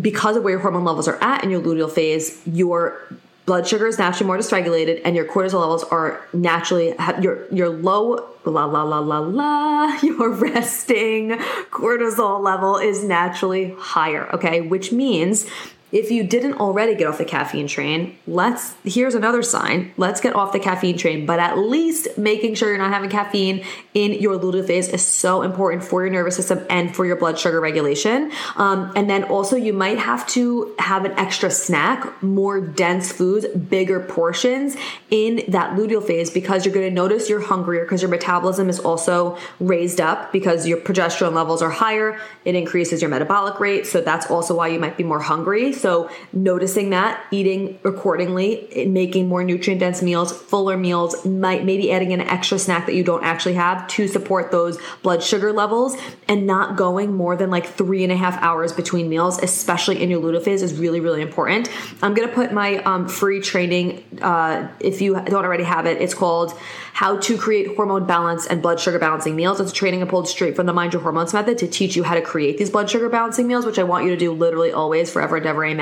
because 0.00 0.36
of 0.36 0.42
where 0.42 0.52
your 0.52 0.60
hormone 0.60 0.84
levels 0.84 1.08
are 1.08 1.22
at 1.22 1.44
in 1.44 1.50
your 1.50 1.60
luteal 1.60 1.90
phase, 1.90 2.40
your 2.46 3.00
blood 3.46 3.66
sugar 3.66 3.86
is 3.86 3.98
naturally 3.98 4.26
more 4.26 4.38
dysregulated 4.38 5.00
and 5.04 5.14
your 5.14 5.26
cortisol 5.26 5.60
levels 5.60 5.84
are 5.84 6.26
naturally 6.32 6.94
your 7.20 7.46
your 7.52 7.68
low 7.68 8.28
la 8.44 8.64
la 8.64 8.82
la 8.82 8.98
la 8.98 9.18
la 9.18 9.98
your 10.02 10.30
resting 10.30 11.30
cortisol 11.70 12.40
level 12.42 12.76
is 12.76 13.04
naturally 13.04 13.74
higher 13.78 14.28
okay? 14.32 14.60
Which 14.60 14.92
means 14.92 15.46
if 15.94 16.10
you 16.10 16.24
didn't 16.24 16.54
already 16.54 16.96
get 16.96 17.06
off 17.06 17.18
the 17.18 17.24
caffeine 17.24 17.68
train, 17.68 18.18
let's 18.26 18.74
here's 18.82 19.14
another 19.14 19.44
sign. 19.44 19.92
Let's 19.96 20.20
get 20.20 20.34
off 20.34 20.52
the 20.52 20.58
caffeine 20.58 20.98
train, 20.98 21.24
but 21.24 21.38
at 21.38 21.56
least 21.56 22.18
making 22.18 22.56
sure 22.56 22.68
you're 22.68 22.78
not 22.78 22.92
having 22.92 23.08
caffeine 23.08 23.64
in 23.94 24.12
your 24.14 24.36
luteal 24.36 24.66
phase 24.66 24.88
is 24.88 25.06
so 25.06 25.42
important 25.42 25.84
for 25.84 26.02
your 26.02 26.12
nervous 26.12 26.34
system 26.34 26.66
and 26.68 26.94
for 26.96 27.06
your 27.06 27.14
blood 27.14 27.38
sugar 27.38 27.60
regulation. 27.60 28.32
Um, 28.56 28.92
and 28.96 29.08
then 29.08 29.22
also 29.22 29.54
you 29.54 29.72
might 29.72 29.98
have 29.98 30.26
to 30.30 30.74
have 30.80 31.04
an 31.04 31.12
extra 31.12 31.48
snack, 31.48 32.20
more 32.24 32.60
dense 32.60 33.12
foods, 33.12 33.46
bigger 33.46 34.00
portions 34.00 34.76
in 35.12 35.44
that 35.46 35.76
luteal 35.76 36.04
phase 36.04 36.28
because 36.28 36.64
you're 36.66 36.74
going 36.74 36.88
to 36.88 36.94
notice 36.94 37.30
you're 37.30 37.40
hungrier 37.40 37.84
because 37.84 38.02
your 38.02 38.10
metabolism 38.10 38.68
is 38.68 38.80
also 38.80 39.38
raised 39.60 40.00
up 40.00 40.32
because 40.32 40.66
your 40.66 40.78
progesterone 40.78 41.34
levels 41.34 41.62
are 41.62 41.70
higher. 41.70 42.18
It 42.44 42.56
increases 42.56 43.00
your 43.00 43.10
metabolic 43.10 43.60
rate, 43.60 43.86
so 43.86 44.00
that's 44.00 44.28
also 44.28 44.56
why 44.56 44.66
you 44.66 44.80
might 44.80 44.96
be 44.96 45.04
more 45.04 45.20
hungry 45.20 45.72
So, 45.84 46.08
noticing 46.32 46.88
that, 46.90 47.22
eating 47.30 47.78
accordingly, 47.84 48.86
making 48.88 49.28
more 49.28 49.44
nutrient 49.44 49.80
dense 49.80 50.00
meals, 50.00 50.32
fuller 50.32 50.78
meals, 50.78 51.26
might 51.26 51.62
maybe 51.62 51.92
adding 51.92 52.14
an 52.14 52.22
extra 52.22 52.58
snack 52.58 52.86
that 52.86 52.94
you 52.94 53.04
don't 53.04 53.22
actually 53.22 53.56
have 53.56 53.86
to 53.88 54.08
support 54.08 54.50
those 54.50 54.78
blood 55.02 55.22
sugar 55.22 55.52
levels, 55.52 55.94
and 56.26 56.46
not 56.46 56.76
going 56.78 57.12
more 57.12 57.36
than 57.36 57.50
like 57.50 57.66
three 57.66 58.02
and 58.02 58.10
a 58.10 58.16
half 58.16 58.42
hours 58.42 58.72
between 58.72 59.10
meals, 59.10 59.38
especially 59.42 60.02
in 60.02 60.08
your 60.08 60.22
luteal 60.22 60.42
phase, 60.42 60.62
is 60.62 60.72
really, 60.72 61.00
really 61.00 61.20
important. 61.20 61.68
I'm 62.00 62.14
gonna 62.14 62.28
put 62.28 62.50
my 62.50 62.78
um, 62.84 63.06
free 63.06 63.42
training, 63.42 64.02
uh, 64.22 64.68
if 64.80 65.02
you 65.02 65.12
don't 65.12 65.44
already 65.44 65.64
have 65.64 65.84
it, 65.84 66.00
it's 66.00 66.14
called 66.14 66.58
How 66.94 67.18
to 67.18 67.36
Create 67.36 67.76
Hormone 67.76 68.06
Balance 68.06 68.46
and 68.46 68.62
Blood 68.62 68.80
Sugar 68.80 68.98
Balancing 68.98 69.36
Meals. 69.36 69.60
It's 69.60 69.70
a 69.70 69.74
training 69.74 70.02
I 70.02 70.06
pulled 70.06 70.28
straight 70.28 70.56
from 70.56 70.64
the 70.64 70.72
Mind 70.72 70.94
Your 70.94 71.02
Hormones 71.02 71.34
method 71.34 71.58
to 71.58 71.68
teach 71.68 71.94
you 71.94 72.04
how 72.04 72.14
to 72.14 72.22
create 72.22 72.56
these 72.56 72.70
blood 72.70 72.88
sugar 72.88 73.10
balancing 73.10 73.46
meals, 73.46 73.66
which 73.66 73.78
I 73.78 73.82
want 73.82 74.06
you 74.06 74.10
to 74.12 74.16
do 74.16 74.32
literally 74.32 74.72
always, 74.72 75.12
forever 75.12 75.36
and 75.36 75.44
ever. 75.44 75.73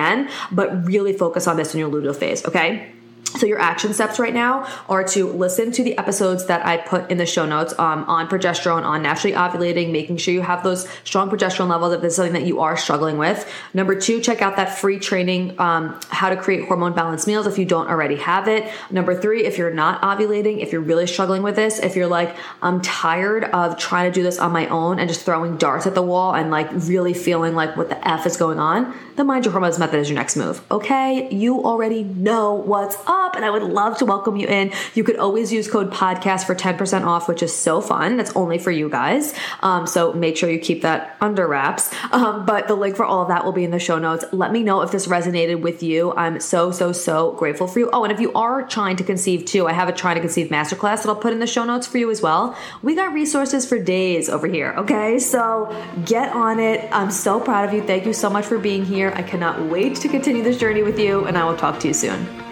But 0.50 0.86
really 0.86 1.12
focus 1.12 1.46
on 1.46 1.56
this 1.56 1.74
in 1.74 1.80
your 1.80 1.90
luteal 1.90 2.16
phase, 2.16 2.44
okay? 2.46 2.92
So 3.36 3.46
your 3.46 3.58
action 3.58 3.92
steps 3.94 4.18
right 4.18 4.34
now 4.34 4.68
are 4.88 5.04
to 5.08 5.32
listen 5.32 5.72
to 5.72 5.82
the 5.82 5.96
episodes 5.98 6.46
that 6.46 6.64
I 6.66 6.76
put 6.76 7.10
in 7.10 7.18
the 7.18 7.26
show 7.26 7.46
notes 7.46 7.72
um, 7.78 8.04
on 8.04 8.28
progesterone, 8.28 8.84
on 8.84 9.02
naturally 9.02 9.34
ovulating, 9.34 9.90
making 9.90 10.18
sure 10.18 10.34
you 10.34 10.42
have 10.42 10.62
those 10.62 10.88
strong 11.04 11.30
progesterone 11.30 11.68
levels 11.68 11.94
if 11.94 12.00
this 12.02 12.12
is 12.12 12.16
something 12.16 12.34
that 12.34 12.46
you 12.46 12.60
are 12.60 12.76
struggling 12.76 13.18
with. 13.18 13.50
Number 13.74 13.98
two, 13.98 14.20
check 14.20 14.42
out 14.42 14.56
that 14.56 14.78
free 14.78 14.98
training, 14.98 15.58
um, 15.58 15.98
how 16.10 16.28
to 16.28 16.36
create 16.36 16.68
hormone 16.68 16.92
balanced 16.94 17.26
meals 17.26 17.46
if 17.46 17.58
you 17.58 17.64
don't 17.64 17.88
already 17.88 18.16
have 18.16 18.48
it. 18.48 18.70
Number 18.90 19.18
three, 19.18 19.44
if 19.44 19.56
you're 19.58 19.72
not 19.72 20.02
ovulating, 20.02 20.60
if 20.60 20.72
you're 20.72 20.82
really 20.82 21.06
struggling 21.06 21.42
with 21.42 21.56
this, 21.56 21.78
if 21.78 21.96
you're 21.96 22.06
like, 22.06 22.36
I'm 22.60 22.80
tired 22.82 23.44
of 23.44 23.78
trying 23.78 24.12
to 24.12 24.14
do 24.14 24.22
this 24.22 24.38
on 24.38 24.52
my 24.52 24.66
own 24.68 24.98
and 24.98 25.08
just 25.08 25.24
throwing 25.24 25.56
darts 25.56 25.86
at 25.86 25.94
the 25.94 26.02
wall 26.02 26.34
and 26.34 26.50
like 26.50 26.68
really 26.72 27.14
feeling 27.14 27.54
like 27.54 27.76
what 27.76 27.88
the 27.88 28.08
F 28.08 28.26
is 28.26 28.36
going 28.36 28.58
on, 28.58 28.94
the 29.16 29.24
Mind 29.24 29.44
Your 29.44 29.52
Hormones 29.52 29.78
method 29.78 30.00
is 30.00 30.08
your 30.08 30.18
next 30.18 30.36
move. 30.36 30.62
Okay, 30.70 31.28
you 31.30 31.64
already 31.64 32.02
know 32.02 32.54
what's 32.54 32.96
up, 33.06 33.21
and 33.34 33.44
I 33.44 33.50
would 33.50 33.62
love 33.62 33.98
to 33.98 34.06
welcome 34.06 34.36
you 34.36 34.46
in. 34.46 34.72
You 34.94 35.04
could 35.04 35.16
always 35.16 35.52
use 35.52 35.68
code 35.68 35.92
podcast 35.92 36.46
for 36.46 36.54
10% 36.54 37.04
off, 37.04 37.28
which 37.28 37.42
is 37.42 37.54
so 37.54 37.80
fun. 37.80 38.16
That's 38.16 38.34
only 38.36 38.58
for 38.58 38.70
you 38.70 38.88
guys. 38.88 39.34
Um, 39.60 39.86
so 39.86 40.12
make 40.12 40.36
sure 40.36 40.48
you 40.48 40.58
keep 40.58 40.82
that 40.82 41.16
under 41.20 41.46
wraps. 41.46 41.92
Um, 42.12 42.46
but 42.46 42.68
the 42.68 42.74
link 42.74 42.96
for 42.96 43.04
all 43.04 43.22
of 43.22 43.28
that 43.28 43.44
will 43.44 43.52
be 43.52 43.64
in 43.64 43.72
the 43.72 43.78
show 43.78 43.98
notes. 43.98 44.24
Let 44.32 44.52
me 44.52 44.62
know 44.62 44.82
if 44.82 44.92
this 44.92 45.06
resonated 45.06 45.60
with 45.60 45.82
you. 45.82 46.14
I'm 46.14 46.40
so, 46.40 46.70
so, 46.70 46.92
so 46.92 47.32
grateful 47.32 47.66
for 47.66 47.80
you. 47.80 47.90
Oh, 47.92 48.04
and 48.04 48.12
if 48.12 48.20
you 48.20 48.32
are 48.34 48.66
trying 48.66 48.96
to 48.96 49.04
conceive 49.04 49.44
too, 49.44 49.66
I 49.66 49.72
have 49.72 49.88
a 49.88 49.92
trying 49.92 50.14
to 50.14 50.20
conceive 50.20 50.48
masterclass 50.48 51.02
that 51.02 51.08
I'll 51.08 51.16
put 51.16 51.32
in 51.32 51.40
the 51.40 51.46
show 51.46 51.64
notes 51.64 51.86
for 51.86 51.98
you 51.98 52.10
as 52.10 52.22
well. 52.22 52.56
We 52.82 52.94
got 52.94 53.12
resources 53.12 53.66
for 53.66 53.82
days 53.82 54.28
over 54.28 54.46
here. 54.46 54.74
Okay, 54.78 55.18
so 55.18 55.74
get 56.06 56.32
on 56.32 56.60
it. 56.60 56.88
I'm 56.92 57.10
so 57.10 57.40
proud 57.40 57.68
of 57.68 57.74
you. 57.74 57.82
Thank 57.82 58.06
you 58.06 58.12
so 58.12 58.30
much 58.30 58.46
for 58.46 58.58
being 58.58 58.84
here 58.84 58.92
here. 58.92 59.12
I 59.16 59.22
cannot 59.22 59.70
wait 59.70 59.96
to 59.96 60.08
continue 60.08 60.42
this 60.42 60.58
journey 60.58 60.82
with 60.82 60.98
you, 60.98 61.24
and 61.24 61.36
I 61.36 61.44
will 61.44 61.56
talk 61.56 61.80
to 61.80 61.88
you 61.88 61.94
soon. 61.94 62.51